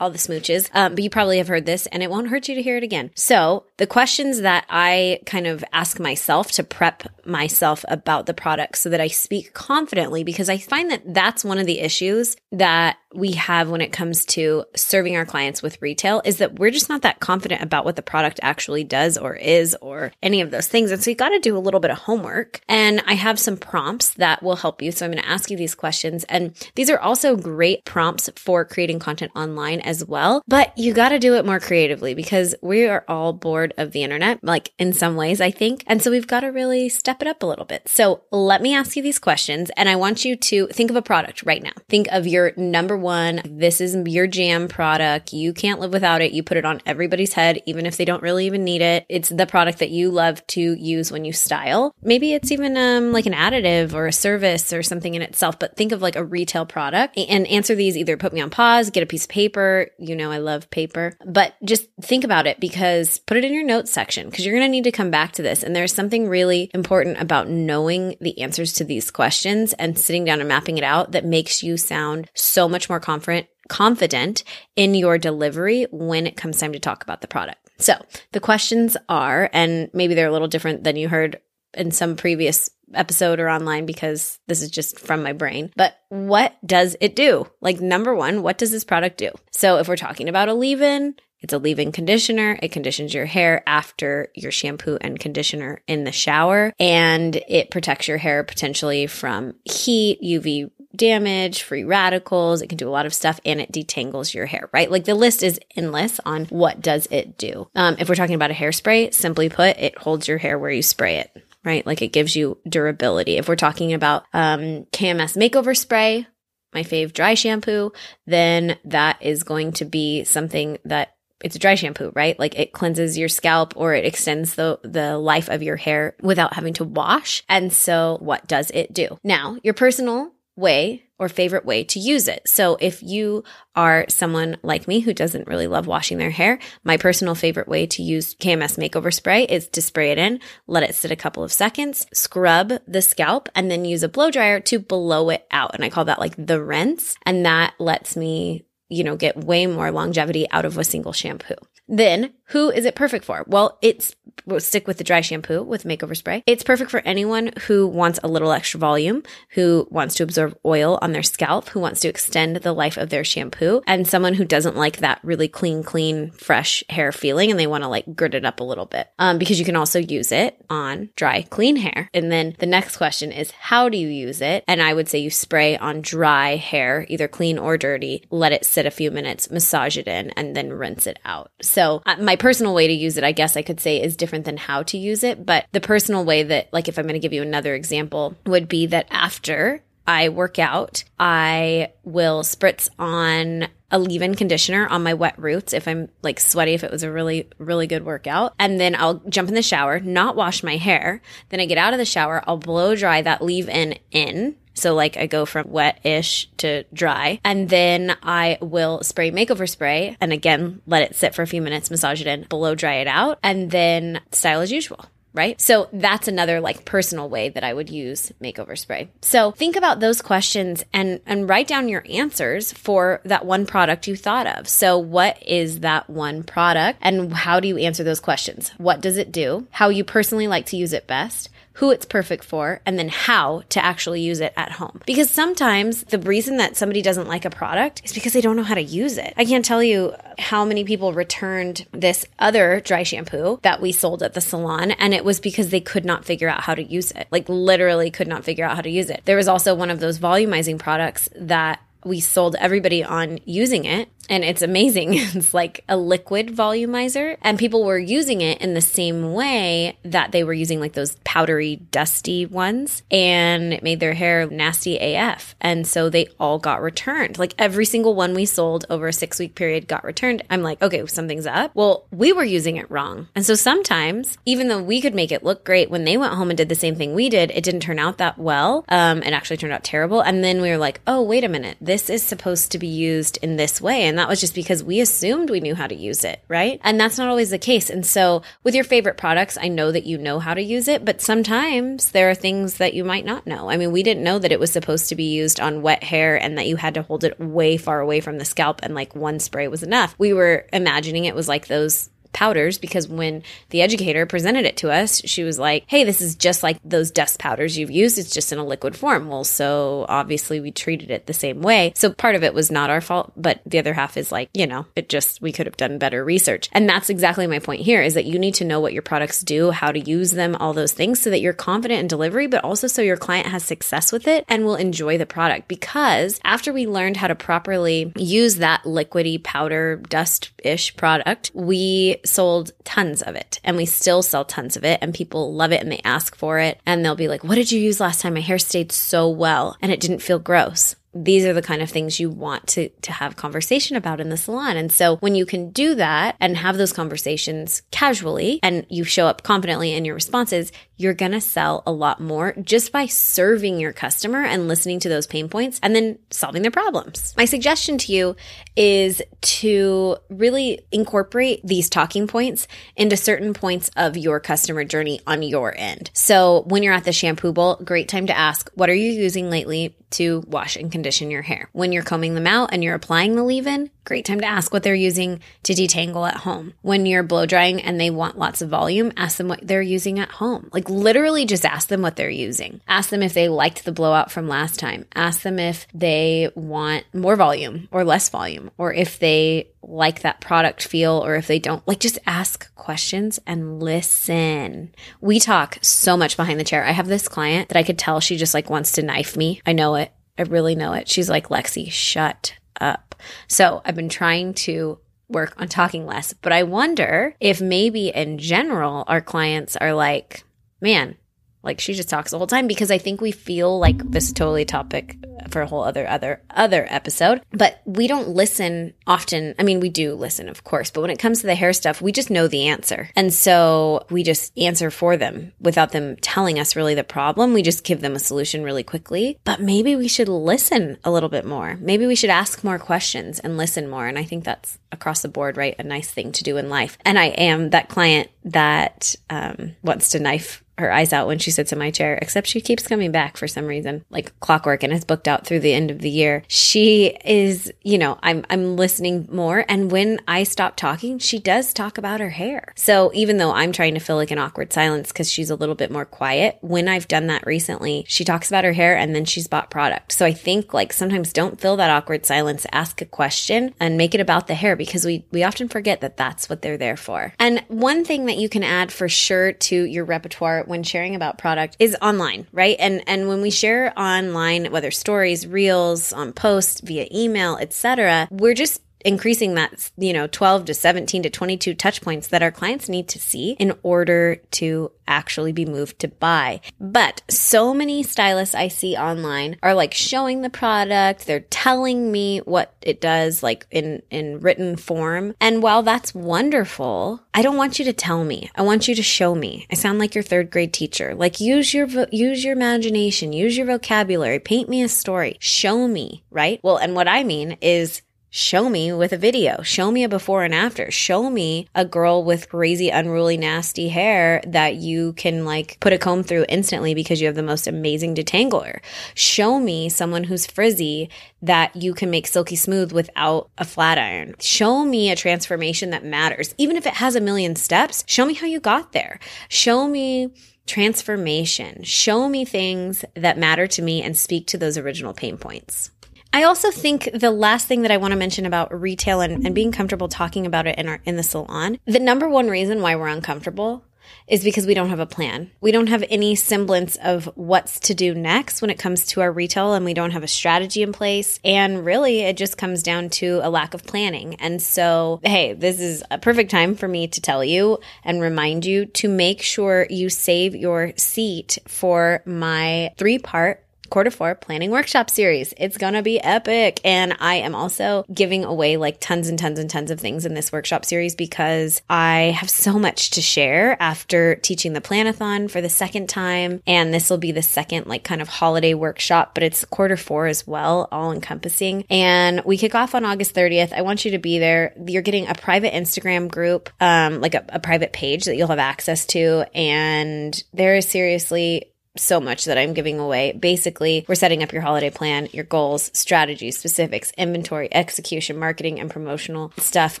all 0.00 0.10
the 0.10 0.18
smooches. 0.18 0.68
Um, 0.72 0.94
but 0.94 1.04
you 1.04 1.10
probably 1.10 1.38
have 1.38 1.48
heard 1.48 1.66
this 1.66 1.86
and 1.88 2.02
it 2.02 2.10
won't 2.10 2.28
hurt 2.28 2.48
you 2.48 2.54
to 2.54 2.62
hear 2.62 2.76
it 2.76 2.82
again. 2.82 3.10
So 3.14 3.64
the 3.76 3.86
questions 3.86 4.40
that 4.40 4.64
I 4.68 5.20
kind 5.26 5.46
of 5.46 5.64
ask 5.72 5.98
myself 5.98 6.50
to 6.52 6.64
prep 6.64 7.04
myself 7.26 7.84
about 7.88 8.26
the 8.26 8.34
product 8.34 8.78
so 8.78 8.90
that 8.90 9.00
I 9.00 9.08
speak 9.08 9.52
confidently, 9.54 10.24
because 10.24 10.48
I 10.48 10.58
find 10.58 10.90
that 10.90 11.02
that's 11.14 11.44
one 11.44 11.58
of 11.58 11.66
the 11.66 11.80
issues 11.80 12.36
that 12.52 12.96
we 13.14 13.32
have 13.32 13.70
when 13.70 13.80
it 13.80 13.92
comes 13.92 14.24
to 14.26 14.64
serving 14.76 15.16
our 15.16 15.24
clients 15.24 15.62
with 15.62 15.80
retail 15.80 16.20
is 16.24 16.38
that 16.38 16.58
we're 16.58 16.70
just 16.70 16.88
not 16.88 17.02
that 17.02 17.20
confident 17.20 17.62
about 17.62 17.84
what 17.84 17.96
the 17.96 18.02
product 18.02 18.38
actually 18.42 18.84
does 18.84 19.16
or 19.16 19.34
is 19.34 19.76
or 19.80 20.12
any 20.22 20.40
of 20.40 20.50
those 20.50 20.66
things. 20.66 20.90
And 20.90 21.02
so 21.02 21.10
you 21.10 21.16
got 21.16 21.30
to 21.30 21.38
do 21.38 21.56
a 21.56 21.60
little 21.60 21.80
bit 21.80 21.90
of 21.90 21.98
homework. 21.98 22.60
And 22.68 23.02
I 23.06 23.14
have 23.14 23.38
some 23.38 23.56
prompts 23.56 24.10
that 24.14 24.42
will 24.42 24.56
help 24.56 24.82
you. 24.82 24.92
So 24.92 25.06
I'm 25.06 25.12
going 25.12 25.22
to 25.22 25.28
ask 25.28 25.50
you 25.50 25.56
these 25.56 25.74
questions. 25.74 26.24
And 26.24 26.54
these 26.74 26.90
are 26.90 26.98
also 26.98 27.36
great 27.36 27.84
prompts 27.84 28.28
for 28.36 28.64
creating 28.64 28.98
content 28.98 29.32
online 29.34 29.80
as 29.80 30.04
well. 30.04 30.42
But 30.46 30.76
you 30.76 30.92
got 30.92 31.10
to 31.10 31.18
do 31.18 31.36
it 31.36 31.46
more 31.46 31.60
creatively 31.60 32.14
because 32.14 32.54
we 32.62 32.86
are 32.86 33.04
all 33.08 33.32
bored 33.32 33.72
of 33.78 33.92
the 33.92 34.02
internet, 34.02 34.42
like 34.44 34.72
in 34.78 34.92
some 34.92 35.16
ways, 35.16 35.40
I 35.40 35.50
think. 35.50 35.82
And 35.86 36.02
so 36.02 36.10
we've 36.10 36.26
got 36.26 36.40
to 36.40 36.48
really 36.48 36.88
step 36.88 37.22
it 37.22 37.28
up 37.28 37.42
a 37.42 37.46
little 37.46 37.64
bit. 37.64 37.88
So 37.88 38.22
let 38.30 38.60
me 38.60 38.74
ask 38.74 38.96
you 38.96 39.02
these 39.02 39.18
questions. 39.18 39.70
And 39.76 39.88
I 39.88 39.96
want 39.96 40.24
you 40.24 40.36
to 40.36 40.66
think 40.68 40.90
of 40.90 40.96
a 40.96 41.02
product 41.02 41.44
right 41.44 41.62
now. 41.62 41.72
Think 41.88 42.08
of 42.08 42.26
your 42.26 42.52
number 42.56 42.97
one. 43.00 43.40
This 43.44 43.80
is 43.80 43.96
your 44.06 44.26
jam 44.26 44.68
product. 44.68 45.32
You 45.32 45.52
can't 45.52 45.80
live 45.80 45.92
without 45.92 46.20
it. 46.20 46.32
You 46.32 46.42
put 46.42 46.56
it 46.56 46.64
on 46.64 46.80
everybody's 46.86 47.32
head, 47.32 47.62
even 47.66 47.86
if 47.86 47.96
they 47.96 48.04
don't 48.04 48.22
really 48.22 48.46
even 48.46 48.64
need 48.64 48.82
it. 48.82 49.06
It's 49.08 49.28
the 49.28 49.46
product 49.46 49.78
that 49.78 49.90
you 49.90 50.10
love 50.10 50.46
to 50.48 50.60
use 50.60 51.10
when 51.10 51.24
you 51.24 51.32
style. 51.32 51.94
Maybe 52.02 52.32
it's 52.32 52.52
even 52.52 52.76
um, 52.76 53.12
like 53.12 53.26
an 53.26 53.32
additive 53.32 53.94
or 53.94 54.06
a 54.06 54.12
service 54.12 54.72
or 54.72 54.82
something 54.82 55.14
in 55.14 55.22
itself, 55.22 55.58
but 55.58 55.76
think 55.76 55.92
of 55.92 56.02
like 56.02 56.16
a 56.16 56.24
retail 56.24 56.66
product 56.66 57.18
and 57.18 57.46
answer 57.46 57.74
these 57.74 57.96
either 57.96 58.16
put 58.16 58.32
me 58.32 58.40
on 58.40 58.50
pause, 58.50 58.90
get 58.90 59.02
a 59.02 59.06
piece 59.06 59.24
of 59.24 59.30
paper. 59.30 59.88
You 59.98 60.16
know, 60.16 60.30
I 60.30 60.38
love 60.38 60.70
paper, 60.70 61.16
but 61.24 61.54
just 61.64 61.86
think 62.00 62.24
about 62.24 62.46
it 62.46 62.60
because 62.60 63.18
put 63.18 63.36
it 63.36 63.44
in 63.44 63.52
your 63.52 63.64
notes 63.64 63.92
section 63.92 64.28
because 64.28 64.44
you're 64.44 64.54
going 64.54 64.66
to 64.66 64.70
need 64.70 64.84
to 64.84 64.92
come 64.92 65.10
back 65.10 65.32
to 65.32 65.42
this. 65.42 65.62
And 65.62 65.74
there's 65.74 65.94
something 65.94 66.28
really 66.28 66.70
important 66.74 67.20
about 67.20 67.48
knowing 67.48 68.16
the 68.20 68.40
answers 68.40 68.72
to 68.74 68.84
these 68.84 69.10
questions 69.10 69.72
and 69.74 69.98
sitting 69.98 70.24
down 70.24 70.40
and 70.40 70.48
mapping 70.48 70.78
it 70.78 70.84
out 70.84 71.12
that 71.12 71.24
makes 71.24 71.62
you 71.62 71.76
sound 71.76 72.30
so 72.34 72.68
much 72.68 72.87
more 72.88 73.00
confident 73.00 73.46
confident 73.68 74.44
in 74.76 74.94
your 74.94 75.18
delivery 75.18 75.86
when 75.90 76.26
it 76.26 76.36
comes 76.36 76.58
time 76.58 76.72
to 76.72 76.78
talk 76.78 77.02
about 77.02 77.20
the 77.20 77.28
product. 77.28 77.58
So 77.78 77.94
the 78.32 78.40
questions 78.40 78.96
are, 79.08 79.50
and 79.52 79.90
maybe 79.92 80.14
they're 80.14 80.28
a 80.28 80.32
little 80.32 80.48
different 80.48 80.84
than 80.84 80.96
you 80.96 81.08
heard 81.08 81.40
in 81.74 81.90
some 81.90 82.16
previous 82.16 82.70
episode 82.94 83.38
or 83.38 83.50
online 83.50 83.86
because 83.86 84.38
this 84.46 84.62
is 84.62 84.70
just 84.70 84.98
from 84.98 85.22
my 85.22 85.32
brain. 85.32 85.70
But 85.76 85.96
what 86.08 86.56
does 86.66 86.96
it 87.00 87.14
do? 87.14 87.46
Like, 87.60 87.80
number 87.80 88.14
one, 88.14 88.42
what 88.42 88.58
does 88.58 88.70
this 88.70 88.84
product 88.84 89.18
do? 89.18 89.30
So 89.52 89.78
if 89.78 89.86
we're 89.86 89.96
talking 89.96 90.28
about 90.28 90.48
a 90.48 90.54
leave 90.54 90.80
in, 90.80 91.14
it's 91.40 91.52
a 91.52 91.58
leave 91.58 91.78
in 91.78 91.92
conditioner. 91.92 92.58
It 92.62 92.72
conditions 92.72 93.14
your 93.14 93.26
hair 93.26 93.62
after 93.66 94.28
your 94.34 94.50
shampoo 94.50 94.98
and 95.00 95.20
conditioner 95.20 95.82
in 95.86 96.04
the 96.04 96.10
shower, 96.10 96.72
and 96.80 97.36
it 97.48 97.70
protects 97.70 98.08
your 98.08 98.18
hair 98.18 98.42
potentially 98.42 99.06
from 99.06 99.54
heat, 99.64 100.20
UV 100.20 100.70
damage, 100.94 101.62
free 101.62 101.84
radicals. 101.84 102.62
It 102.62 102.68
can 102.68 102.78
do 102.78 102.88
a 102.88 102.90
lot 102.90 103.06
of 103.06 103.14
stuff 103.14 103.40
and 103.44 103.60
it 103.60 103.72
detangles 103.72 104.34
your 104.34 104.46
hair, 104.46 104.68
right? 104.72 104.90
Like 104.90 105.04
the 105.04 105.14
list 105.14 105.42
is 105.42 105.60
endless 105.76 106.20
on 106.24 106.46
what 106.46 106.80
does 106.80 107.06
it 107.10 107.38
do. 107.38 107.68
Um, 107.74 107.96
if 107.98 108.08
we're 108.08 108.14
talking 108.14 108.34
about 108.34 108.50
a 108.50 108.54
hairspray, 108.54 109.12
simply 109.12 109.48
put, 109.48 109.78
it 109.78 109.98
holds 109.98 110.28
your 110.28 110.38
hair 110.38 110.58
where 110.58 110.70
you 110.70 110.82
spray 110.82 111.16
it, 111.16 111.30
right? 111.64 111.86
Like 111.86 112.02
it 112.02 112.12
gives 112.12 112.34
you 112.34 112.58
durability. 112.68 113.36
If 113.36 113.48
we're 113.48 113.56
talking 113.56 113.92
about 113.92 114.24
um, 114.32 114.86
KMS 114.92 115.36
makeover 115.36 115.76
spray, 115.76 116.26
my 116.72 116.82
fave 116.82 117.12
dry 117.12 117.34
shampoo, 117.34 117.92
then 118.26 118.78
that 118.84 119.18
is 119.22 119.42
going 119.42 119.72
to 119.72 119.84
be 119.84 120.24
something 120.24 120.78
that 120.84 121.14
it's 121.42 121.56
a 121.56 121.58
dry 121.58 121.76
shampoo, 121.76 122.12
right? 122.14 122.38
Like 122.38 122.58
it 122.58 122.72
cleanses 122.72 123.16
your 123.16 123.28
scalp 123.28 123.74
or 123.76 123.94
it 123.94 124.04
extends 124.04 124.54
the, 124.54 124.80
the 124.82 125.18
life 125.18 125.48
of 125.48 125.62
your 125.62 125.76
hair 125.76 126.16
without 126.20 126.54
having 126.54 126.74
to 126.74 126.84
wash. 126.84 127.44
And 127.48 127.72
so 127.72 128.18
what 128.20 128.46
does 128.48 128.70
it 128.72 128.92
do? 128.92 129.18
Now, 129.22 129.56
your 129.62 129.74
personal 129.74 130.32
way 130.58 131.04
or 131.18 131.28
favorite 131.28 131.64
way 131.64 131.84
to 131.84 131.98
use 131.98 132.28
it. 132.28 132.42
So 132.46 132.76
if 132.80 133.02
you 133.02 133.44
are 133.74 134.04
someone 134.08 134.56
like 134.62 134.86
me 134.86 135.00
who 135.00 135.14
doesn't 135.14 135.46
really 135.46 135.66
love 135.66 135.86
washing 135.86 136.18
their 136.18 136.30
hair, 136.30 136.58
my 136.84 136.96
personal 136.96 137.34
favorite 137.34 137.68
way 137.68 137.86
to 137.86 138.02
use 138.02 138.34
KMS 138.34 138.78
makeover 138.78 139.12
spray 139.12 139.44
is 139.44 139.68
to 139.68 139.82
spray 139.82 140.10
it 140.10 140.18
in, 140.18 140.40
let 140.66 140.82
it 140.82 140.94
sit 140.94 141.10
a 141.10 141.16
couple 141.16 141.42
of 141.42 141.52
seconds, 141.52 142.06
scrub 142.12 142.72
the 142.86 143.02
scalp, 143.02 143.48
and 143.54 143.70
then 143.70 143.84
use 143.84 144.02
a 144.02 144.08
blow 144.08 144.30
dryer 144.30 144.60
to 144.60 144.78
blow 144.78 145.30
it 145.30 145.46
out. 145.50 145.74
And 145.74 145.84
I 145.84 145.90
call 145.90 146.04
that 146.06 146.20
like 146.20 146.34
the 146.36 146.62
rinse. 146.62 147.16
And 147.24 147.46
that 147.46 147.74
lets 147.78 148.16
me 148.16 148.64
you 148.88 149.04
know, 149.04 149.16
get 149.16 149.44
way 149.44 149.66
more 149.66 149.90
longevity 149.90 150.50
out 150.50 150.64
of 150.64 150.78
a 150.78 150.84
single 150.84 151.12
shampoo. 151.12 151.54
Then 151.86 152.32
who 152.48 152.70
is 152.70 152.84
it 152.84 152.94
perfect 152.94 153.24
for? 153.24 153.44
Well, 153.46 153.78
it's 153.82 154.14
stick 154.58 154.86
with 154.86 154.98
the 154.98 155.04
dry 155.04 155.20
shampoo 155.20 155.62
with 155.62 155.84
makeover 155.84 156.16
spray. 156.16 156.42
It's 156.46 156.62
perfect 156.62 156.90
for 156.90 157.00
anyone 157.04 157.50
who 157.66 157.86
wants 157.86 158.20
a 158.22 158.28
little 158.28 158.52
extra 158.52 158.80
volume, 158.80 159.22
who 159.50 159.86
wants 159.90 160.14
to 160.16 160.22
absorb 160.22 160.58
oil 160.64 160.98
on 161.02 161.12
their 161.12 161.22
scalp, 161.22 161.68
who 161.68 161.80
wants 161.80 162.00
to 162.00 162.08
extend 162.08 162.56
the 162.56 162.72
life 162.72 162.96
of 162.96 163.10
their 163.10 163.24
shampoo, 163.24 163.82
and 163.86 164.06
someone 164.06 164.34
who 164.34 164.44
doesn't 164.44 164.76
like 164.76 164.98
that 164.98 165.20
really 165.22 165.48
clean, 165.48 165.82
clean, 165.82 166.30
fresh 166.30 166.84
hair 166.88 167.12
feeling 167.12 167.50
and 167.50 167.58
they 167.58 167.66
want 167.66 167.84
to 167.84 167.88
like 167.88 168.14
grit 168.14 168.34
it 168.34 168.44
up 168.44 168.60
a 168.60 168.64
little 168.64 168.86
bit. 168.86 169.08
Um, 169.18 169.38
because 169.38 169.58
you 169.58 169.64
can 169.64 169.76
also 169.76 169.98
use 169.98 170.32
it 170.32 170.64
on 170.70 171.10
dry, 171.16 171.42
clean 171.42 171.76
hair. 171.76 172.10
And 172.14 172.30
then 172.30 172.54
the 172.58 172.66
next 172.66 172.96
question 172.96 173.32
is 173.32 173.50
how 173.50 173.88
do 173.88 173.98
you 173.98 174.08
use 174.08 174.40
it? 174.40 174.64
And 174.66 174.82
I 174.82 174.94
would 174.94 175.08
say 175.08 175.18
you 175.18 175.30
spray 175.30 175.76
on 175.76 176.00
dry 176.00 176.56
hair, 176.56 177.06
either 177.08 177.28
clean 177.28 177.58
or 177.58 177.76
dirty, 177.76 178.24
let 178.30 178.52
it 178.52 178.64
sit 178.64 178.86
a 178.86 178.90
few 178.90 179.10
minutes, 179.10 179.50
massage 179.50 179.96
it 179.96 180.08
in, 180.08 180.30
and 180.30 180.54
then 180.56 180.72
rinse 180.72 181.06
it 181.06 181.18
out. 181.24 181.50
So 181.62 182.02
uh, 182.06 182.16
my 182.20 182.36
personal 182.36 182.74
way 182.74 182.86
to 182.86 182.92
use 182.92 183.16
it, 183.16 183.24
I 183.24 183.32
guess 183.32 183.56
I 183.56 183.62
could 183.62 183.80
say, 183.80 184.02
is 184.02 184.16
different 184.16 184.27
than 184.44 184.56
how 184.56 184.82
to 184.84 184.98
use 184.98 185.24
it. 185.24 185.46
But 185.46 185.66
the 185.72 185.80
personal 185.80 186.24
way 186.24 186.42
that, 186.42 186.72
like, 186.72 186.88
if 186.88 186.98
I'm 186.98 187.04
going 187.04 187.14
to 187.14 187.18
give 187.18 187.32
you 187.32 187.42
another 187.42 187.74
example, 187.74 188.36
would 188.46 188.68
be 188.68 188.86
that 188.86 189.06
after 189.10 189.82
I 190.08 190.30
work 190.30 190.58
out, 190.58 191.04
I 191.20 191.92
will 192.02 192.42
spritz 192.42 192.88
on 192.98 193.68
a 193.90 193.98
leave-in 193.98 194.34
conditioner 194.34 194.86
on 194.86 195.02
my 195.02 195.12
wet 195.12 195.38
roots 195.38 195.74
if 195.74 195.86
I'm 195.86 196.08
like 196.22 196.40
sweaty 196.40 196.72
if 196.72 196.82
it 196.82 196.90
was 196.90 197.02
a 197.02 197.12
really 197.12 197.48
really 197.58 197.86
good 197.86 198.04
workout. 198.04 198.54
And 198.58 198.80
then 198.80 198.94
I'll 198.94 199.22
jump 199.28 199.48
in 199.48 199.54
the 199.54 199.62
shower 199.62 200.00
not 200.00 200.34
wash 200.34 200.62
my 200.62 200.76
hair. 200.76 201.20
Then 201.50 201.60
I 201.60 201.66
get 201.66 201.78
out 201.78 201.92
of 201.92 201.98
the 201.98 202.04
shower 202.06 202.42
I'll 202.46 202.56
blow 202.56 202.96
dry 202.96 203.20
that 203.22 203.42
leave-in 203.42 203.98
in. 204.10 204.56
So 204.72 204.94
like 204.94 205.16
I 205.16 205.26
go 205.26 205.44
from 205.44 205.70
wet-ish 205.70 206.50
to 206.58 206.84
dry. 206.92 207.40
And 207.44 207.68
then 207.68 208.16
I 208.22 208.58
will 208.62 209.02
spray 209.02 209.30
makeover 209.30 209.68
spray 209.68 210.16
and 210.20 210.32
again 210.32 210.80
let 210.86 211.02
it 211.02 211.16
sit 211.16 211.34
for 211.34 211.42
a 211.42 211.46
few 211.46 211.60
minutes, 211.60 211.90
massage 211.90 212.22
it 212.22 212.26
in, 212.26 212.44
blow 212.44 212.74
dry 212.74 212.94
it 212.96 213.08
out 213.08 213.38
and 213.42 213.70
then 213.70 214.20
style 214.32 214.60
as 214.60 214.72
usual 214.72 215.04
right? 215.34 215.60
So 215.60 215.88
that's 215.92 216.28
another 216.28 216.60
like 216.60 216.84
personal 216.84 217.28
way 217.28 217.48
that 217.50 217.64
I 217.64 217.72
would 217.72 217.90
use 217.90 218.32
makeover 218.42 218.76
spray. 218.76 219.08
So 219.22 219.52
think 219.52 219.76
about 219.76 220.00
those 220.00 220.22
questions 220.22 220.84
and 220.92 221.20
and 221.26 221.48
write 221.48 221.68
down 221.68 221.88
your 221.88 222.04
answers 222.08 222.72
for 222.72 223.20
that 223.24 223.46
one 223.46 223.66
product 223.66 224.06
you 224.06 224.16
thought 224.16 224.46
of. 224.46 224.68
So 224.68 224.98
what 224.98 225.42
is 225.46 225.80
that 225.80 226.08
one 226.08 226.42
product 226.42 226.98
and 227.02 227.32
how 227.32 227.60
do 227.60 227.68
you 227.68 227.78
answer 227.78 228.04
those 228.04 228.20
questions? 228.20 228.70
What 228.78 229.00
does 229.00 229.16
it 229.16 229.32
do? 229.32 229.66
How 229.70 229.88
you 229.88 230.04
personally 230.04 230.48
like 230.48 230.66
to 230.66 230.76
use 230.76 230.92
it 230.92 231.06
best? 231.06 231.50
Who 231.78 231.92
it's 231.92 232.04
perfect 232.04 232.42
for, 232.42 232.80
and 232.84 232.98
then 232.98 233.08
how 233.08 233.62
to 233.68 233.84
actually 233.84 234.20
use 234.20 234.40
it 234.40 234.52
at 234.56 234.72
home. 234.72 235.00
Because 235.06 235.30
sometimes 235.30 236.02
the 236.04 236.18
reason 236.18 236.56
that 236.56 236.76
somebody 236.76 237.02
doesn't 237.02 237.28
like 237.28 237.44
a 237.44 237.50
product 237.50 238.02
is 238.04 238.12
because 238.12 238.32
they 238.32 238.40
don't 238.40 238.56
know 238.56 238.64
how 238.64 238.74
to 238.74 238.82
use 238.82 239.16
it. 239.16 239.32
I 239.36 239.44
can't 239.44 239.64
tell 239.64 239.80
you 239.80 240.12
how 240.40 240.64
many 240.64 240.82
people 240.82 241.12
returned 241.12 241.86
this 241.92 242.24
other 242.40 242.80
dry 242.80 243.04
shampoo 243.04 243.60
that 243.62 243.80
we 243.80 243.92
sold 243.92 244.24
at 244.24 244.34
the 244.34 244.40
salon, 244.40 244.90
and 244.90 245.14
it 245.14 245.24
was 245.24 245.38
because 245.38 245.70
they 245.70 245.80
could 245.80 246.04
not 246.04 246.24
figure 246.24 246.48
out 246.48 246.62
how 246.62 246.74
to 246.74 246.82
use 246.82 247.12
it. 247.12 247.28
Like 247.30 247.48
literally 247.48 248.10
could 248.10 248.28
not 248.28 248.42
figure 248.42 248.64
out 248.64 248.74
how 248.74 248.82
to 248.82 248.90
use 248.90 249.08
it. 249.08 249.22
There 249.24 249.36
was 249.36 249.46
also 249.46 249.72
one 249.76 249.90
of 249.90 250.00
those 250.00 250.18
volumizing 250.18 250.80
products 250.80 251.28
that 251.36 251.80
we 252.04 252.18
sold 252.20 252.56
everybody 252.56 253.04
on 253.04 253.38
using 253.44 253.84
it 253.84 254.08
and 254.28 254.44
it's 254.44 254.62
amazing. 254.62 255.18
It's 255.38 255.54
like 255.54 255.84
a 255.88 255.96
liquid 255.96 256.48
volumizer, 256.48 257.36
and 257.42 257.58
people 257.58 257.84
were 257.84 257.98
using 257.98 258.40
it 258.40 258.60
in 258.60 258.74
the 258.74 258.80
same 258.80 259.32
way 259.32 259.96
that 260.04 260.32
they 260.32 260.42
were 260.42 260.52
using 260.52 260.80
like 260.80 260.94
those 260.94 261.16
powdery, 261.24 261.76
dusty 261.76 262.46
ones, 262.46 263.02
and 263.10 263.72
it 263.72 263.82
made 263.82 264.00
their 264.00 264.14
hair 264.14 264.46
nasty 264.46 264.96
AF. 264.96 265.54
And 265.60 265.86
so 265.86 266.08
they 266.08 266.28
all 266.40 266.58
got 266.58 266.82
returned. 266.82 267.38
Like 267.38 267.54
every 267.58 267.84
single 267.84 268.14
one 268.14 268.34
we 268.34 268.46
sold 268.46 268.84
over 268.90 269.08
a 269.08 269.12
six 269.12 269.38
week 269.38 269.54
period 269.54 269.86
got 269.86 270.04
returned. 270.04 270.42
I'm 270.50 270.62
like, 270.62 270.82
okay, 270.82 271.04
something's 271.06 271.46
up. 271.46 271.70
Well, 271.74 272.04
we 272.10 272.32
were 272.32 272.44
using 272.44 272.76
it 272.76 272.90
wrong. 272.90 273.28
And 273.34 273.44
so 273.46 273.54
sometimes, 273.54 274.38
even 274.44 274.68
though 274.68 274.82
we 274.82 275.00
could 275.00 275.14
make 275.14 275.32
it 275.32 275.44
look 275.44 275.64
great, 275.64 275.90
when 275.90 276.04
they 276.04 276.16
went 276.16 276.34
home 276.34 276.50
and 276.50 276.56
did 276.56 276.68
the 276.68 276.74
same 276.74 276.96
thing 276.96 277.14
we 277.14 277.28
did, 277.28 277.50
it 277.52 277.64
didn't 277.64 277.80
turn 277.80 277.98
out 277.98 278.18
that 278.18 278.38
well. 278.38 278.84
Um, 278.88 279.22
it 279.22 279.32
actually 279.32 279.58
turned 279.58 279.72
out 279.72 279.84
terrible. 279.84 280.20
And 280.20 280.42
then 280.42 280.60
we 280.60 280.70
were 280.70 280.78
like, 280.78 281.00
oh, 281.06 281.22
wait 281.22 281.44
a 281.44 281.48
minute, 281.48 281.76
this 281.80 282.10
is 282.10 282.22
supposed 282.22 282.72
to 282.72 282.78
be 282.78 282.88
used 282.88 283.38
in 283.42 283.56
this 283.56 283.80
way. 283.80 284.02
And 284.02 284.17
that 284.18 284.28
was 284.28 284.40
just 284.40 284.54
because 284.54 284.82
we 284.82 285.00
assumed 285.00 285.50
we 285.50 285.60
knew 285.60 285.74
how 285.74 285.86
to 285.86 285.94
use 285.94 286.24
it, 286.24 286.42
right? 286.48 286.80
And 286.82 287.00
that's 287.00 287.18
not 287.18 287.28
always 287.28 287.50
the 287.50 287.58
case. 287.58 287.90
And 287.90 288.04
so 288.04 288.42
with 288.62 288.74
your 288.74 288.84
favorite 288.84 289.16
products, 289.16 289.58
I 289.60 289.68
know 289.68 289.92
that 289.92 290.06
you 290.06 290.18
know 290.18 290.38
how 290.38 290.54
to 290.54 290.62
use 290.62 290.88
it, 290.88 291.04
but 291.04 291.20
sometimes 291.20 292.10
there 292.12 292.30
are 292.30 292.34
things 292.34 292.78
that 292.78 292.94
you 292.94 293.04
might 293.04 293.24
not 293.24 293.46
know. 293.46 293.70
I 293.70 293.76
mean, 293.76 293.92
we 293.92 294.02
didn't 294.02 294.24
know 294.24 294.38
that 294.38 294.52
it 294.52 294.60
was 294.60 294.72
supposed 294.72 295.08
to 295.08 295.14
be 295.14 295.32
used 295.34 295.60
on 295.60 295.82
wet 295.82 296.02
hair 296.02 296.40
and 296.40 296.58
that 296.58 296.66
you 296.66 296.76
had 296.76 296.94
to 296.94 297.02
hold 297.02 297.24
it 297.24 297.38
way 297.38 297.76
far 297.76 298.00
away 298.00 298.20
from 298.20 298.38
the 298.38 298.44
scalp 298.44 298.80
and 298.82 298.94
like 298.94 299.14
one 299.14 299.38
spray 299.38 299.68
was 299.68 299.82
enough. 299.82 300.14
We 300.18 300.32
were 300.32 300.66
imagining 300.72 301.24
it 301.24 301.34
was 301.34 301.48
like 301.48 301.66
those 301.66 302.10
powders 302.32 302.78
because 302.78 303.08
when 303.08 303.42
the 303.70 303.82
educator 303.82 304.26
presented 304.26 304.64
it 304.64 304.76
to 304.78 304.90
us, 304.90 305.22
she 305.24 305.44
was 305.44 305.58
like, 305.58 305.84
Hey, 305.86 306.04
this 306.04 306.20
is 306.20 306.34
just 306.34 306.62
like 306.62 306.78
those 306.84 307.10
dust 307.10 307.38
powders 307.38 307.76
you've 307.76 307.90
used. 307.90 308.18
It's 308.18 308.32
just 308.32 308.52
in 308.52 308.58
a 308.58 308.64
liquid 308.64 308.96
form. 308.96 309.28
Well, 309.28 309.44
so 309.44 310.06
obviously 310.08 310.60
we 310.60 310.70
treated 310.70 311.10
it 311.10 311.26
the 311.26 311.32
same 311.32 311.62
way. 311.62 311.92
So 311.94 312.12
part 312.12 312.34
of 312.34 312.42
it 312.42 312.54
was 312.54 312.70
not 312.70 312.90
our 312.90 313.00
fault, 313.00 313.32
but 313.36 313.60
the 313.66 313.78
other 313.78 313.94
half 313.94 314.16
is 314.16 314.32
like, 314.32 314.50
you 314.54 314.66
know, 314.66 314.86
it 314.96 315.08
just, 315.08 315.40
we 315.40 315.52
could 315.52 315.66
have 315.66 315.76
done 315.76 315.98
better 315.98 316.24
research. 316.24 316.68
And 316.72 316.88
that's 316.88 317.10
exactly 317.10 317.46
my 317.46 317.58
point 317.58 317.82
here 317.82 318.02
is 318.02 318.14
that 318.14 318.26
you 318.26 318.38
need 318.38 318.54
to 318.54 318.64
know 318.64 318.80
what 318.80 318.92
your 318.92 319.02
products 319.02 319.40
do, 319.40 319.70
how 319.70 319.92
to 319.92 319.98
use 319.98 320.32
them, 320.32 320.56
all 320.56 320.72
those 320.72 320.92
things 320.92 321.20
so 321.20 321.30
that 321.30 321.40
you're 321.40 321.52
confident 321.52 322.00
in 322.00 322.06
delivery, 322.06 322.46
but 322.46 322.64
also 322.64 322.86
so 322.86 323.02
your 323.02 323.16
client 323.16 323.46
has 323.46 323.64
success 323.64 324.12
with 324.12 324.28
it 324.28 324.44
and 324.48 324.64
will 324.64 324.76
enjoy 324.76 325.18
the 325.18 325.26
product. 325.26 325.68
Because 325.68 326.40
after 326.44 326.72
we 326.72 326.86
learned 326.86 327.16
how 327.16 327.28
to 327.28 327.34
properly 327.34 328.12
use 328.16 328.56
that 328.56 328.84
liquidy 328.84 329.42
powder 329.42 329.96
dust 329.96 330.50
ish 330.62 330.96
product, 330.96 331.50
we 331.54 332.17
sold 332.24 332.72
tons 332.84 333.22
of 333.22 333.34
it 333.34 333.60
and 333.64 333.76
we 333.76 333.86
still 333.86 334.22
sell 334.22 334.44
tons 334.44 334.76
of 334.76 334.84
it 334.84 334.98
and 335.02 335.14
people 335.14 335.54
love 335.54 335.72
it 335.72 335.82
and 335.82 335.90
they 335.90 336.00
ask 336.04 336.36
for 336.36 336.58
it 336.58 336.80
and 336.86 337.04
they'll 337.04 337.14
be 337.14 337.28
like, 337.28 337.44
what 337.44 337.56
did 337.56 337.72
you 337.72 337.80
use 337.80 338.00
last 338.00 338.20
time? 338.20 338.34
My 338.34 338.40
hair 338.40 338.58
stayed 338.58 338.92
so 338.92 339.28
well 339.28 339.76
and 339.80 339.92
it 339.92 340.00
didn't 340.00 340.22
feel 340.22 340.38
gross 340.38 340.96
these 341.14 341.44
are 341.44 341.52
the 341.52 341.62
kind 341.62 341.82
of 341.82 341.90
things 341.90 342.20
you 342.20 342.30
want 342.30 342.66
to 342.66 342.88
to 343.02 343.12
have 343.12 343.36
conversation 343.36 343.96
about 343.96 344.20
in 344.20 344.28
the 344.28 344.36
salon. 344.36 344.76
And 344.76 344.92
so 344.92 345.16
when 345.16 345.34
you 345.34 345.46
can 345.46 345.70
do 345.70 345.94
that 345.94 346.36
and 346.40 346.56
have 346.56 346.76
those 346.76 346.92
conversations 346.92 347.82
casually 347.90 348.60
and 348.62 348.86
you 348.88 349.04
show 349.04 349.26
up 349.26 349.42
confidently 349.42 349.94
in 349.94 350.04
your 350.04 350.14
responses, 350.14 350.70
you're 350.98 351.14
going 351.14 351.32
to 351.32 351.40
sell 351.40 351.82
a 351.86 351.92
lot 351.92 352.20
more 352.20 352.54
just 352.62 352.92
by 352.92 353.06
serving 353.06 353.80
your 353.80 353.92
customer 353.92 354.42
and 354.42 354.68
listening 354.68 355.00
to 355.00 355.08
those 355.08 355.26
pain 355.26 355.48
points 355.48 355.80
and 355.82 355.96
then 355.96 356.18
solving 356.30 356.62
their 356.62 356.70
problems. 356.70 357.32
My 357.36 357.46
suggestion 357.46 357.96
to 357.98 358.12
you 358.12 358.36
is 358.76 359.22
to 359.40 360.16
really 360.28 360.80
incorporate 360.92 361.60
these 361.64 361.88
talking 361.88 362.26
points 362.26 362.68
into 362.96 363.16
certain 363.16 363.54
points 363.54 363.90
of 363.96 364.16
your 364.16 364.40
customer 364.40 364.84
journey 364.84 365.20
on 365.26 365.42
your 365.42 365.74
end. 365.76 366.10
So 366.12 366.64
when 366.66 366.82
you're 366.82 366.92
at 366.92 367.04
the 367.04 367.12
shampoo 367.12 367.52
bowl, 367.52 367.76
great 367.76 368.08
time 368.08 368.26
to 368.26 368.36
ask, 368.36 368.70
what 368.74 368.90
are 368.90 368.94
you 368.94 369.12
using 369.12 369.50
lately 369.50 369.96
to 370.10 370.42
wash 370.46 370.76
and 370.76 370.90
condition 370.90 371.30
your 371.30 371.42
hair? 371.42 371.68
When 371.72 371.92
you're 371.92 372.02
combing 372.02 372.34
them 372.34 372.46
out 372.46 372.70
and 372.72 372.82
you're 372.82 372.94
applying 372.94 373.36
the 373.36 373.44
leave-in, 373.44 373.90
great 374.08 374.24
time 374.24 374.40
to 374.40 374.46
ask 374.46 374.72
what 374.72 374.82
they're 374.82 374.94
using 374.94 375.38
to 375.62 375.74
detangle 375.74 376.26
at 376.26 376.38
home. 376.38 376.72
When 376.80 377.04
you're 377.04 377.22
blow 377.22 377.44
drying 377.44 377.82
and 377.82 378.00
they 378.00 378.08
want 378.08 378.38
lots 378.38 378.62
of 378.62 378.70
volume, 378.70 379.12
ask 379.18 379.36
them 379.36 379.48
what 379.48 379.60
they're 379.62 379.82
using 379.82 380.18
at 380.18 380.30
home. 380.30 380.70
Like 380.72 380.88
literally 380.88 381.44
just 381.44 381.66
ask 381.66 381.88
them 381.88 382.00
what 382.00 382.16
they're 382.16 382.30
using. 382.30 382.80
Ask 382.88 383.10
them 383.10 383.22
if 383.22 383.34
they 383.34 383.50
liked 383.50 383.84
the 383.84 383.92
blowout 383.92 384.32
from 384.32 384.48
last 384.48 384.80
time. 384.80 385.04
Ask 385.14 385.42
them 385.42 385.58
if 385.58 385.86
they 385.92 386.50
want 386.54 387.04
more 387.12 387.36
volume 387.36 387.86
or 387.92 388.02
less 388.02 388.30
volume, 388.30 388.70
or 388.78 388.94
if 388.94 389.18
they 389.18 389.68
like 389.82 390.22
that 390.22 390.40
product 390.40 390.82
feel 390.82 391.22
or 391.22 391.36
if 391.36 391.46
they 391.46 391.58
don't. 391.58 391.86
Like 391.86 392.00
just 392.00 392.18
ask 392.26 392.74
questions 392.76 393.38
and 393.46 393.82
listen. 393.82 394.94
We 395.20 395.38
talk 395.38 395.78
so 395.82 396.16
much 396.16 396.38
behind 396.38 396.58
the 396.58 396.64
chair. 396.64 396.82
I 396.82 396.92
have 396.92 397.08
this 397.08 397.28
client 397.28 397.68
that 397.68 397.78
I 397.78 397.82
could 397.82 397.98
tell 397.98 398.20
she 398.20 398.38
just 398.38 398.54
like 398.54 398.70
wants 398.70 398.92
to 398.92 399.02
knife 399.02 399.36
me. 399.36 399.60
I 399.66 399.72
know 399.74 399.96
it. 399.96 400.10
I 400.38 400.42
really 400.42 400.76
know 400.76 400.92
it. 400.94 401.08
She's 401.08 401.28
like, 401.28 401.48
Lexi, 401.48 401.90
shut 401.90 402.54
up. 402.80 403.14
So 403.46 403.82
I've 403.84 403.96
been 403.96 404.08
trying 404.08 404.54
to 404.54 404.98
work 405.28 405.54
on 405.60 405.68
talking 405.68 406.06
less, 406.06 406.32
but 406.32 406.52
I 406.52 406.62
wonder 406.62 407.34
if 407.40 407.60
maybe 407.60 408.08
in 408.08 408.38
general, 408.38 409.04
our 409.06 409.20
clients 409.20 409.76
are 409.76 409.92
like, 409.92 410.44
man, 410.80 411.16
like 411.62 411.80
she 411.80 411.94
just 411.94 412.08
talks 412.08 412.30
the 412.30 412.38
whole 412.38 412.46
time 412.46 412.66
because 412.66 412.90
I 412.90 412.98
think 412.98 413.20
we 413.20 413.32
feel 413.32 413.78
like 413.78 413.98
this 414.10 414.26
is 414.26 414.32
totally 414.32 414.64
topic 414.64 415.16
for 415.50 415.62
a 415.62 415.66
whole 415.66 415.82
other 415.82 416.06
other 416.08 416.42
other 416.50 416.86
episode, 416.88 417.42
but 417.52 417.80
we 417.84 418.06
don't 418.06 418.28
listen 418.28 418.94
often. 419.06 419.54
I 419.58 419.62
mean, 419.62 419.80
we 419.80 419.88
do 419.88 420.14
listen, 420.14 420.48
of 420.48 420.64
course, 420.64 420.90
but 420.90 421.00
when 421.00 421.10
it 421.10 421.18
comes 421.18 421.40
to 421.40 421.46
the 421.46 421.54
hair 421.54 421.72
stuff, 421.72 422.00
we 422.00 422.12
just 422.12 422.30
know 422.30 422.48
the 422.48 422.68
answer. 422.68 423.10
And 423.16 423.32
so 423.32 424.06
we 424.10 424.22
just 424.22 424.56
answer 424.58 424.90
for 424.90 425.16
them 425.16 425.52
without 425.60 425.92
them 425.92 426.16
telling 426.16 426.58
us 426.58 426.76
really 426.76 426.94
the 426.94 427.04
problem. 427.04 427.54
We 427.54 427.62
just 427.62 427.84
give 427.84 428.00
them 428.00 428.14
a 428.14 428.20
solution 428.20 428.62
really 428.62 428.84
quickly. 428.84 429.38
But 429.44 429.60
maybe 429.60 429.96
we 429.96 430.08
should 430.08 430.28
listen 430.28 430.98
a 431.04 431.10
little 431.10 431.28
bit 431.28 431.44
more. 431.44 431.76
Maybe 431.80 432.06
we 432.06 432.16
should 432.16 432.30
ask 432.30 432.62
more 432.62 432.78
questions 432.78 433.38
and 433.38 433.56
listen 433.56 433.88
more. 433.88 434.06
And 434.06 434.18
I 434.18 434.24
think 434.24 434.44
that's 434.44 434.78
across 434.92 435.22
the 435.22 435.28
board, 435.28 435.56
right? 435.56 435.74
A 435.78 435.82
nice 435.82 436.10
thing 436.10 436.32
to 436.32 436.44
do 436.44 436.56
in 436.56 436.68
life. 436.68 436.98
And 437.04 437.18
I 437.18 437.26
am 437.26 437.70
that 437.70 437.88
client 437.88 438.30
that 438.44 439.14
um, 439.30 439.76
wants 439.82 440.10
to 440.10 440.20
knife 440.20 440.62
her 440.78 440.92
eyes 440.92 441.12
out 441.12 441.26
when 441.26 441.38
she 441.38 441.50
sits 441.50 441.72
in 441.72 441.78
my 441.78 441.90
chair, 441.90 442.18
except 442.20 442.46
she 442.46 442.60
keeps 442.60 442.86
coming 442.86 443.12
back 443.12 443.36
for 443.36 443.48
some 443.48 443.66
reason, 443.66 444.04
like 444.10 444.38
clockwork 444.40 444.82
and 444.82 444.92
is 444.92 445.04
booked 445.04 445.28
out 445.28 445.46
through 445.46 445.60
the 445.60 445.74
end 445.74 445.90
of 445.90 446.00
the 446.00 446.10
year. 446.10 446.42
She 446.48 447.16
is, 447.24 447.72
you 447.82 447.98
know, 447.98 448.18
I'm 448.22 448.44
I'm 448.50 448.76
listening 448.76 449.28
more 449.30 449.64
and 449.68 449.90
when 449.90 450.20
I 450.28 450.44
stop 450.44 450.76
talking, 450.76 451.18
she 451.18 451.38
does 451.38 451.72
talk 451.72 451.98
about 451.98 452.20
her 452.20 452.30
hair. 452.30 452.72
So 452.76 453.10
even 453.14 453.38
though 453.38 453.52
I'm 453.52 453.72
trying 453.72 453.94
to 453.94 454.00
fill 454.00 454.16
like 454.16 454.30
an 454.30 454.38
awkward 454.38 454.72
silence 454.72 455.12
cuz 455.12 455.30
she's 455.30 455.50
a 455.50 455.56
little 455.56 455.74
bit 455.74 455.90
more 455.90 456.04
quiet, 456.04 456.58
when 456.60 456.88
I've 456.88 457.08
done 457.08 457.26
that 457.26 457.46
recently, 457.46 458.04
she 458.08 458.24
talks 458.24 458.48
about 458.48 458.64
her 458.64 458.72
hair 458.72 458.96
and 458.96 459.14
then 459.14 459.24
she's 459.24 459.48
bought 459.48 459.70
product. 459.70 460.12
So 460.12 460.24
I 460.24 460.32
think 460.32 460.72
like 460.72 460.92
sometimes 460.92 461.32
don't 461.32 461.60
fill 461.60 461.76
that 461.76 461.90
awkward 461.90 462.26
silence, 462.26 462.66
ask 462.72 463.00
a 463.00 463.06
question 463.06 463.74
and 463.80 463.96
make 463.96 464.14
it 464.14 464.20
about 464.20 464.46
the 464.46 464.54
hair 464.54 464.76
because 464.76 465.04
we 465.04 465.24
we 465.30 465.42
often 465.42 465.68
forget 465.68 466.00
that 466.00 466.16
that's 466.16 466.48
what 466.48 466.62
they're 466.62 466.78
there 466.78 466.96
for. 466.96 467.32
And 467.38 467.64
one 467.68 468.04
thing 468.04 468.26
that 468.26 468.36
you 468.36 468.48
can 468.48 468.62
add 468.62 468.92
for 468.92 469.08
sure 469.08 469.52
to 469.52 469.84
your 469.84 470.04
repertoire 470.04 470.64
when 470.68 470.82
sharing 470.82 471.14
about 471.14 471.38
product 471.38 471.76
is 471.78 471.96
online, 472.00 472.46
right? 472.52 472.76
And 472.78 473.02
and 473.06 473.28
when 473.28 473.40
we 473.42 473.50
share 473.50 473.92
online, 473.98 474.70
whether 474.70 474.90
stories, 474.90 475.46
reels, 475.46 476.12
on 476.12 476.32
posts, 476.32 476.80
via 476.80 477.06
email, 477.12 477.56
etc., 477.56 478.28
we're 478.30 478.54
just 478.54 478.82
increasing 479.04 479.54
that, 479.54 479.90
you 479.96 480.12
know, 480.12 480.26
12 480.26 480.66
to 480.66 480.74
17 480.74 481.22
to 481.22 481.30
22 481.30 481.74
touch 481.74 482.02
points 482.02 482.28
that 482.28 482.42
our 482.42 482.50
clients 482.50 482.88
need 482.88 483.08
to 483.08 483.18
see 483.18 483.52
in 483.58 483.74
order 483.82 484.36
to 484.52 484.90
actually 485.06 485.52
be 485.52 485.64
moved 485.64 485.98
to 486.00 486.08
buy. 486.08 486.60
But 486.78 487.22
so 487.28 487.72
many 487.72 488.02
stylists 488.02 488.54
I 488.54 488.68
see 488.68 488.96
online 488.96 489.56
are 489.62 489.74
like 489.74 489.94
showing 489.94 490.42
the 490.42 490.50
product. 490.50 491.26
They're 491.26 491.40
telling 491.40 492.12
me 492.12 492.38
what 492.40 492.74
it 492.82 493.00
does 493.00 493.42
like 493.42 493.66
in, 493.70 494.02
in 494.10 494.40
written 494.40 494.76
form. 494.76 495.34
And 495.40 495.62
while 495.62 495.82
that's 495.82 496.14
wonderful, 496.14 497.22
I 497.32 497.42
don't 497.42 497.56
want 497.56 497.78
you 497.78 497.84
to 497.86 497.92
tell 497.92 498.24
me. 498.24 498.50
I 498.54 498.62
want 498.62 498.86
you 498.86 498.94
to 498.94 499.02
show 499.02 499.34
me. 499.34 499.66
I 499.70 499.74
sound 499.74 499.98
like 499.98 500.14
your 500.14 500.24
third 500.24 500.50
grade 500.50 500.72
teacher. 500.72 501.14
Like 501.14 501.40
use 501.40 501.72
your, 501.72 501.88
use 502.12 502.44
your 502.44 502.52
imagination, 502.52 503.32
use 503.32 503.56
your 503.56 503.66
vocabulary, 503.66 504.38
paint 504.38 504.68
me 504.68 504.82
a 504.82 504.88
story, 504.88 505.38
show 505.40 505.88
me, 505.88 506.24
right? 506.30 506.60
Well, 506.62 506.76
and 506.76 506.94
what 506.94 507.08
I 507.08 507.24
mean 507.24 507.56
is 507.60 508.02
Show 508.30 508.68
me 508.68 508.92
with 508.92 509.14
a 509.14 509.16
video. 509.16 509.62
Show 509.62 509.90
me 509.90 510.04
a 510.04 510.08
before 510.08 510.44
and 510.44 510.54
after. 510.54 510.90
Show 510.90 511.30
me 511.30 511.66
a 511.74 511.86
girl 511.86 512.22
with 512.22 512.50
crazy, 512.50 512.90
unruly, 512.90 513.38
nasty 513.38 513.88
hair 513.88 514.42
that 514.46 514.76
you 514.76 515.14
can 515.14 515.46
like 515.46 515.78
put 515.80 515.94
a 515.94 515.98
comb 515.98 516.22
through 516.22 516.44
instantly 516.50 516.92
because 516.92 517.22
you 517.22 517.26
have 517.26 517.36
the 517.36 517.42
most 517.42 517.66
amazing 517.66 518.14
detangler. 518.14 518.80
Show 519.14 519.58
me 519.58 519.88
someone 519.88 520.24
who's 520.24 520.46
frizzy 520.46 521.08
that 521.40 521.74
you 521.74 521.94
can 521.94 522.10
make 522.10 522.26
silky 522.26 522.56
smooth 522.56 522.92
without 522.92 523.48
a 523.56 523.64
flat 523.64 523.96
iron. 523.96 524.34
Show 524.40 524.84
me 524.84 525.10
a 525.10 525.16
transformation 525.16 525.88
that 525.90 526.04
matters. 526.04 526.54
Even 526.58 526.76
if 526.76 526.86
it 526.86 526.94
has 526.94 527.16
a 527.16 527.22
million 527.22 527.56
steps, 527.56 528.04
show 528.06 528.26
me 528.26 528.34
how 528.34 528.46
you 528.46 528.60
got 528.60 528.92
there. 528.92 529.20
Show 529.48 529.88
me 529.88 530.34
transformation. 530.66 531.82
Show 531.82 532.28
me 532.28 532.44
things 532.44 533.06
that 533.14 533.38
matter 533.38 533.66
to 533.68 533.80
me 533.80 534.02
and 534.02 534.18
speak 534.18 534.46
to 534.48 534.58
those 534.58 534.76
original 534.76 535.14
pain 535.14 535.38
points. 535.38 535.90
I 536.32 536.44
also 536.44 536.70
think 536.70 537.08
the 537.14 537.30
last 537.30 537.66
thing 537.66 537.82
that 537.82 537.90
I 537.90 537.96
want 537.96 538.12
to 538.12 538.18
mention 538.18 538.46
about 538.46 538.78
retail 538.78 539.20
and, 539.20 539.44
and 539.46 539.54
being 539.54 539.72
comfortable 539.72 540.08
talking 540.08 540.46
about 540.46 540.66
it 540.66 540.78
in 540.78 540.88
our 540.88 541.00
in 541.04 541.16
the 541.16 541.22
salon, 541.22 541.78
the 541.86 542.00
number 542.00 542.28
one 542.28 542.48
reason 542.48 542.82
why 542.82 542.96
we're 542.96 543.08
uncomfortable 543.08 543.84
is 544.26 544.44
because 544.44 544.66
we 544.66 544.74
don't 544.74 544.90
have 544.90 545.00
a 545.00 545.06
plan. 545.06 545.50
We 545.60 545.72
don't 545.72 545.88
have 545.88 546.04
any 546.08 546.34
semblance 546.34 546.96
of 546.96 547.26
what's 547.34 547.80
to 547.80 547.94
do 547.94 548.14
next 548.14 548.60
when 548.60 548.70
it 548.70 548.78
comes 548.78 549.06
to 549.06 549.20
our 549.20 549.32
retail 549.32 549.74
and 549.74 549.84
we 549.84 549.94
don't 549.94 550.10
have 550.10 550.22
a 550.22 550.28
strategy 550.28 550.82
in 550.82 550.92
place. 550.92 551.38
And 551.44 551.84
really, 551.84 552.20
it 552.20 552.36
just 552.36 552.58
comes 552.58 552.82
down 552.82 553.10
to 553.10 553.40
a 553.42 553.50
lack 553.50 553.74
of 553.74 553.84
planning. 553.84 554.34
And 554.36 554.60
so, 554.60 555.20
hey, 555.22 555.54
this 555.54 555.80
is 555.80 556.02
a 556.10 556.18
perfect 556.18 556.50
time 556.50 556.74
for 556.74 556.88
me 556.88 557.08
to 557.08 557.20
tell 557.20 557.42
you 557.42 557.78
and 558.04 558.20
remind 558.20 558.64
you 558.64 558.86
to 558.86 559.08
make 559.08 559.42
sure 559.42 559.86
you 559.88 560.10
save 560.10 560.54
your 560.54 560.92
seat 560.96 561.58
for 561.66 562.22
my 562.26 562.92
three 562.96 563.18
part 563.18 563.64
quarter 563.90 564.10
four 564.10 564.34
planning 564.34 564.70
workshop 564.70 565.10
series. 565.10 565.54
It's 565.56 565.78
going 565.78 565.94
to 565.94 566.02
be 566.02 566.20
epic. 566.20 566.80
And 566.84 567.16
I 567.20 567.36
am 567.36 567.54
also 567.54 568.04
giving 568.12 568.44
away 568.44 568.76
like 568.76 569.00
tons 569.00 569.28
and 569.28 569.38
tons 569.38 569.58
and 569.58 569.70
tons 569.70 569.90
of 569.90 570.00
things 570.00 570.26
in 570.26 570.34
this 570.34 570.52
workshop 570.52 570.84
series 570.84 571.14
because 571.14 571.82
I 571.88 572.34
have 572.38 572.50
so 572.50 572.78
much 572.78 573.10
to 573.10 573.22
share 573.22 573.76
after 573.80 574.36
teaching 574.36 574.72
the 574.72 574.80
planathon 574.80 575.50
for 575.50 575.60
the 575.60 575.68
second 575.68 576.08
time. 576.08 576.62
And 576.66 576.92
this 576.92 577.10
will 577.10 577.18
be 577.18 577.32
the 577.32 577.42
second 577.42 577.86
like 577.86 578.04
kind 578.04 578.20
of 578.20 578.28
holiday 578.28 578.74
workshop, 578.74 579.34
but 579.34 579.42
it's 579.42 579.64
quarter 579.64 579.96
four 579.96 580.26
as 580.26 580.46
well, 580.46 580.88
all 580.92 581.12
encompassing. 581.12 581.84
And 581.90 582.42
we 582.44 582.56
kick 582.56 582.74
off 582.74 582.94
on 582.94 583.04
August 583.04 583.34
30th. 583.34 583.72
I 583.72 583.82
want 583.82 584.04
you 584.04 584.12
to 584.12 584.18
be 584.18 584.38
there. 584.38 584.74
You're 584.86 585.02
getting 585.02 585.28
a 585.28 585.34
private 585.34 585.72
Instagram 585.72 586.28
group, 586.28 586.70
um, 586.80 587.20
like 587.20 587.34
a, 587.34 587.44
a 587.48 587.60
private 587.60 587.92
page 587.92 588.24
that 588.24 588.36
you'll 588.36 588.48
have 588.48 588.58
access 588.58 589.06
to. 589.06 589.44
And 589.54 590.42
there 590.52 590.76
is 590.76 590.88
seriously 590.88 591.72
so 591.98 592.20
much 592.20 592.44
that 592.44 592.58
I'm 592.58 592.74
giving 592.74 592.98
away. 592.98 593.32
Basically, 593.32 594.04
we're 594.08 594.14
setting 594.14 594.42
up 594.42 594.52
your 594.52 594.62
holiday 594.62 594.90
plan, 594.90 595.28
your 595.32 595.44
goals, 595.44 595.90
strategies, 595.94 596.58
specifics, 596.58 597.12
inventory, 597.16 597.68
execution, 597.72 598.38
marketing, 598.38 598.80
and 598.80 598.90
promotional 598.90 599.52
stuff 599.58 600.00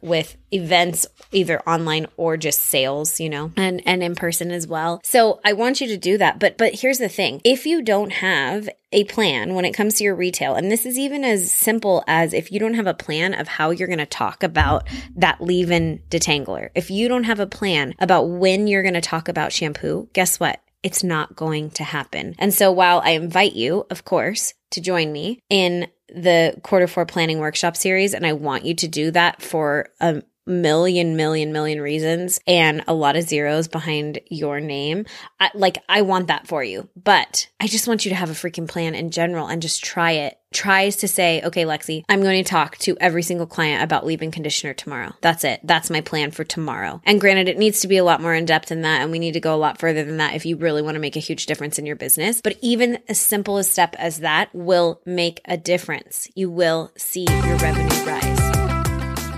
with 0.00 0.36
events, 0.52 1.06
either 1.32 1.60
online 1.62 2.06
or 2.16 2.36
just 2.36 2.60
sales, 2.60 3.20
you 3.20 3.28
know, 3.28 3.52
and, 3.56 3.82
and 3.86 4.02
in 4.02 4.14
person 4.14 4.50
as 4.50 4.66
well. 4.66 5.00
So 5.04 5.40
I 5.44 5.52
want 5.52 5.80
you 5.80 5.88
to 5.88 5.96
do 5.96 6.18
that. 6.18 6.38
But, 6.38 6.58
but 6.58 6.80
here's 6.80 6.98
the 6.98 7.08
thing. 7.08 7.40
If 7.44 7.66
you 7.66 7.82
don't 7.82 8.12
have 8.12 8.68
a 8.92 9.04
plan 9.04 9.54
when 9.54 9.64
it 9.64 9.72
comes 9.72 9.94
to 9.94 10.04
your 10.04 10.14
retail, 10.14 10.54
and 10.54 10.70
this 10.70 10.86
is 10.86 10.98
even 10.98 11.24
as 11.24 11.52
simple 11.52 12.04
as 12.06 12.32
if 12.32 12.52
you 12.52 12.60
don't 12.60 12.74
have 12.74 12.86
a 12.86 12.94
plan 12.94 13.34
of 13.34 13.48
how 13.48 13.70
you're 13.70 13.88
going 13.88 13.98
to 13.98 14.06
talk 14.06 14.42
about 14.42 14.88
that 15.16 15.40
leave 15.40 15.70
in 15.70 16.00
detangler, 16.08 16.70
if 16.74 16.90
you 16.90 17.08
don't 17.08 17.24
have 17.24 17.40
a 17.40 17.46
plan 17.46 17.94
about 17.98 18.28
when 18.28 18.66
you're 18.66 18.82
going 18.82 18.94
to 18.94 19.00
talk 19.00 19.28
about 19.28 19.52
shampoo, 19.52 20.08
guess 20.12 20.38
what? 20.38 20.60
It's 20.84 21.02
not 21.02 21.34
going 21.34 21.70
to 21.70 21.82
happen. 21.82 22.36
And 22.38 22.54
so 22.54 22.70
while 22.70 23.00
I 23.02 23.12
invite 23.12 23.54
you, 23.54 23.86
of 23.90 24.04
course, 24.04 24.52
to 24.72 24.80
join 24.80 25.10
me 25.10 25.40
in 25.48 25.88
the 26.14 26.54
quarter 26.62 26.86
four 26.86 27.06
planning 27.06 27.38
workshop 27.38 27.76
series, 27.76 28.12
and 28.14 28.26
I 28.26 28.34
want 28.34 28.66
you 28.66 28.74
to 28.74 28.86
do 28.86 29.10
that 29.10 29.42
for 29.42 29.88
a 29.98 30.22
million, 30.46 31.16
million, 31.16 31.52
million 31.52 31.80
reasons 31.80 32.40
and 32.46 32.84
a 32.86 32.94
lot 32.94 33.16
of 33.16 33.24
zeros 33.24 33.68
behind 33.68 34.20
your 34.28 34.60
name. 34.60 35.06
I, 35.40 35.50
like, 35.54 35.78
I 35.88 36.02
want 36.02 36.28
that 36.28 36.46
for 36.46 36.62
you, 36.62 36.88
but 36.96 37.48
I 37.60 37.66
just 37.66 37.88
want 37.88 38.04
you 38.04 38.10
to 38.10 38.16
have 38.16 38.30
a 38.30 38.34
freaking 38.34 38.68
plan 38.68 38.94
in 38.94 39.10
general 39.10 39.46
and 39.46 39.62
just 39.62 39.84
try 39.84 40.12
it 40.12 40.38
tries 40.54 40.96
to 40.96 41.08
say, 41.08 41.42
okay, 41.42 41.64
Lexi, 41.64 42.04
I'm 42.08 42.22
going 42.22 42.42
to 42.42 42.48
talk 42.48 42.78
to 42.78 42.96
every 43.00 43.22
single 43.22 43.46
client 43.46 43.82
about 43.82 44.06
leave-in 44.06 44.30
conditioner 44.30 44.72
tomorrow. 44.72 45.12
That's 45.20 45.44
it. 45.44 45.60
That's 45.64 45.90
my 45.90 46.00
plan 46.00 46.30
for 46.30 46.44
tomorrow. 46.44 47.02
And 47.04 47.20
granted, 47.20 47.48
it 47.48 47.58
needs 47.58 47.80
to 47.80 47.88
be 47.88 47.96
a 47.96 48.04
lot 48.04 48.22
more 48.22 48.32
in 48.32 48.44
depth 48.44 48.68
than 48.68 48.82
that. 48.82 49.02
And 49.02 49.10
we 49.10 49.18
need 49.18 49.32
to 49.32 49.40
go 49.40 49.54
a 49.54 49.56
lot 49.56 49.78
further 49.78 50.04
than 50.04 50.18
that 50.18 50.34
if 50.34 50.46
you 50.46 50.56
really 50.56 50.80
want 50.80 50.94
to 50.94 51.00
make 51.00 51.16
a 51.16 51.20
huge 51.20 51.46
difference 51.46 51.78
in 51.78 51.86
your 51.86 51.96
business. 51.96 52.40
But 52.40 52.56
even 52.62 52.98
as 53.08 53.20
simple 53.20 53.58
a 53.58 53.64
step 53.64 53.96
as 53.98 54.20
that 54.20 54.54
will 54.54 55.00
make 55.04 55.40
a 55.44 55.56
difference. 55.56 56.28
You 56.34 56.50
will 56.50 56.92
see 56.96 57.26
your 57.28 57.56
revenue 57.56 58.04
rise. 58.04 58.53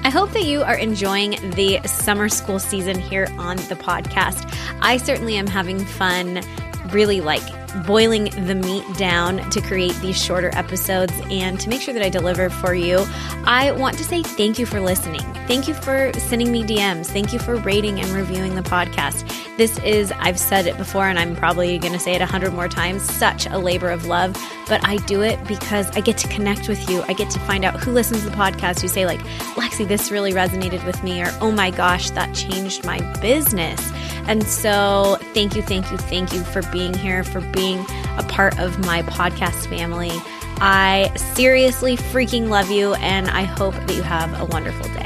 I 0.07 0.09
hope 0.09 0.31
that 0.35 0.45
you 0.45 0.63
are 0.63 0.77
enjoying 0.77 1.33
the 1.57 1.81
summer 1.85 2.29
school 2.29 2.61
season 2.61 2.97
here 2.97 3.27
on 3.39 3.57
the 3.57 3.75
podcast. 3.75 4.49
I 4.81 4.99
certainly 4.99 5.37
am 5.37 5.49
having 5.49 5.85
fun, 5.85 6.43
really 6.91 7.21
like 7.21 7.43
boiling 7.85 8.25
the 8.47 8.55
meat 8.55 8.85
down 8.97 9.39
to 9.51 9.61
create 9.61 9.95
these 9.97 10.21
shorter 10.23 10.51
episodes 10.55 11.13
and 11.31 11.59
to 11.61 11.69
make 11.69 11.81
sure 11.81 11.93
that 11.95 12.03
I 12.03 12.09
deliver 12.09 12.49
for 12.49 12.75
you. 12.75 13.05
I 13.45 13.73
want 13.73 13.99
to 13.99 14.05
say 14.05 14.23
thank 14.23 14.59
you 14.59 14.67
for 14.67 14.81
listening. 14.81 15.21
Thank 15.47 15.69
you 15.69 15.75
for 15.75 16.13
sending 16.15 16.51
me 16.51 16.63
DMs. 16.63 17.07
Thank 17.07 17.33
you 17.33 17.39
for 17.39 17.57
rating 17.57 18.01
and 18.01 18.09
reviewing 18.11 18.55
the 18.55 18.63
podcast. 18.63 19.27
This 19.57 19.79
is, 19.81 20.13
I've 20.19 20.39
said 20.39 20.67
it 20.67 20.77
before 20.77 21.07
and 21.07 21.19
I'm 21.19 21.37
probably 21.37 21.79
going 21.79 21.93
to 21.93 21.99
say 21.99 22.15
it 22.15 22.21
a 22.21 22.27
hundred 22.27 22.53
more 22.53 22.69
times, 22.69 23.03
such 23.03 23.47
a 23.47 23.59
labor 23.59 23.91
of 23.91 24.07
love, 24.07 24.33
but 24.69 24.87
I 24.87 24.97
do 25.07 25.23
it 25.23 25.43
because 25.47 25.89
I 25.97 26.01
get 26.01 26.19
to 26.19 26.29
connect 26.29 26.69
with 26.69 26.91
you. 26.91 27.03
I 27.03 27.13
get 27.13 27.31
to 27.31 27.41
find 27.41 27.65
out 27.65 27.79
who 27.79 27.93
listens 27.93 28.25
to 28.25 28.31
the 28.31 28.37
podcast 28.37 28.81
who 28.81 28.89
say 28.89 29.07
like, 29.07 29.21
Lexi, 29.55 29.87
this 29.87 30.11
really 30.11 30.33
resonated 30.33 30.85
with 30.85 31.03
me 31.03 31.23
or, 31.23 31.31
oh 31.41 31.53
my 31.53 31.71
gosh, 31.71 32.11
that 32.11 32.35
changed 32.35 32.85
my 32.85 33.01
business. 33.21 33.81
And 34.27 34.43
so 34.43 35.19
thank 35.35 35.55
you, 35.55 35.63
thank 35.63 35.91
you, 35.91 35.99
thank 35.99 36.33
you 36.33 36.43
for 36.43 36.63
being 36.73 36.93
here, 36.93 37.23
for 37.23 37.41
being 37.67 37.85
a 38.19 38.25
part 38.29 38.59
of 38.59 38.79
my 38.81 39.03
podcast 39.03 39.69
family. 39.69 40.13
I 40.59 41.13
seriously 41.35 41.97
freaking 41.97 42.49
love 42.49 42.71
you, 42.71 42.95
and 42.95 43.29
I 43.29 43.43
hope 43.43 43.75
that 43.75 43.95
you 43.95 44.03
have 44.03 44.41
a 44.41 44.45
wonderful 44.45 44.89
day. 44.95 45.06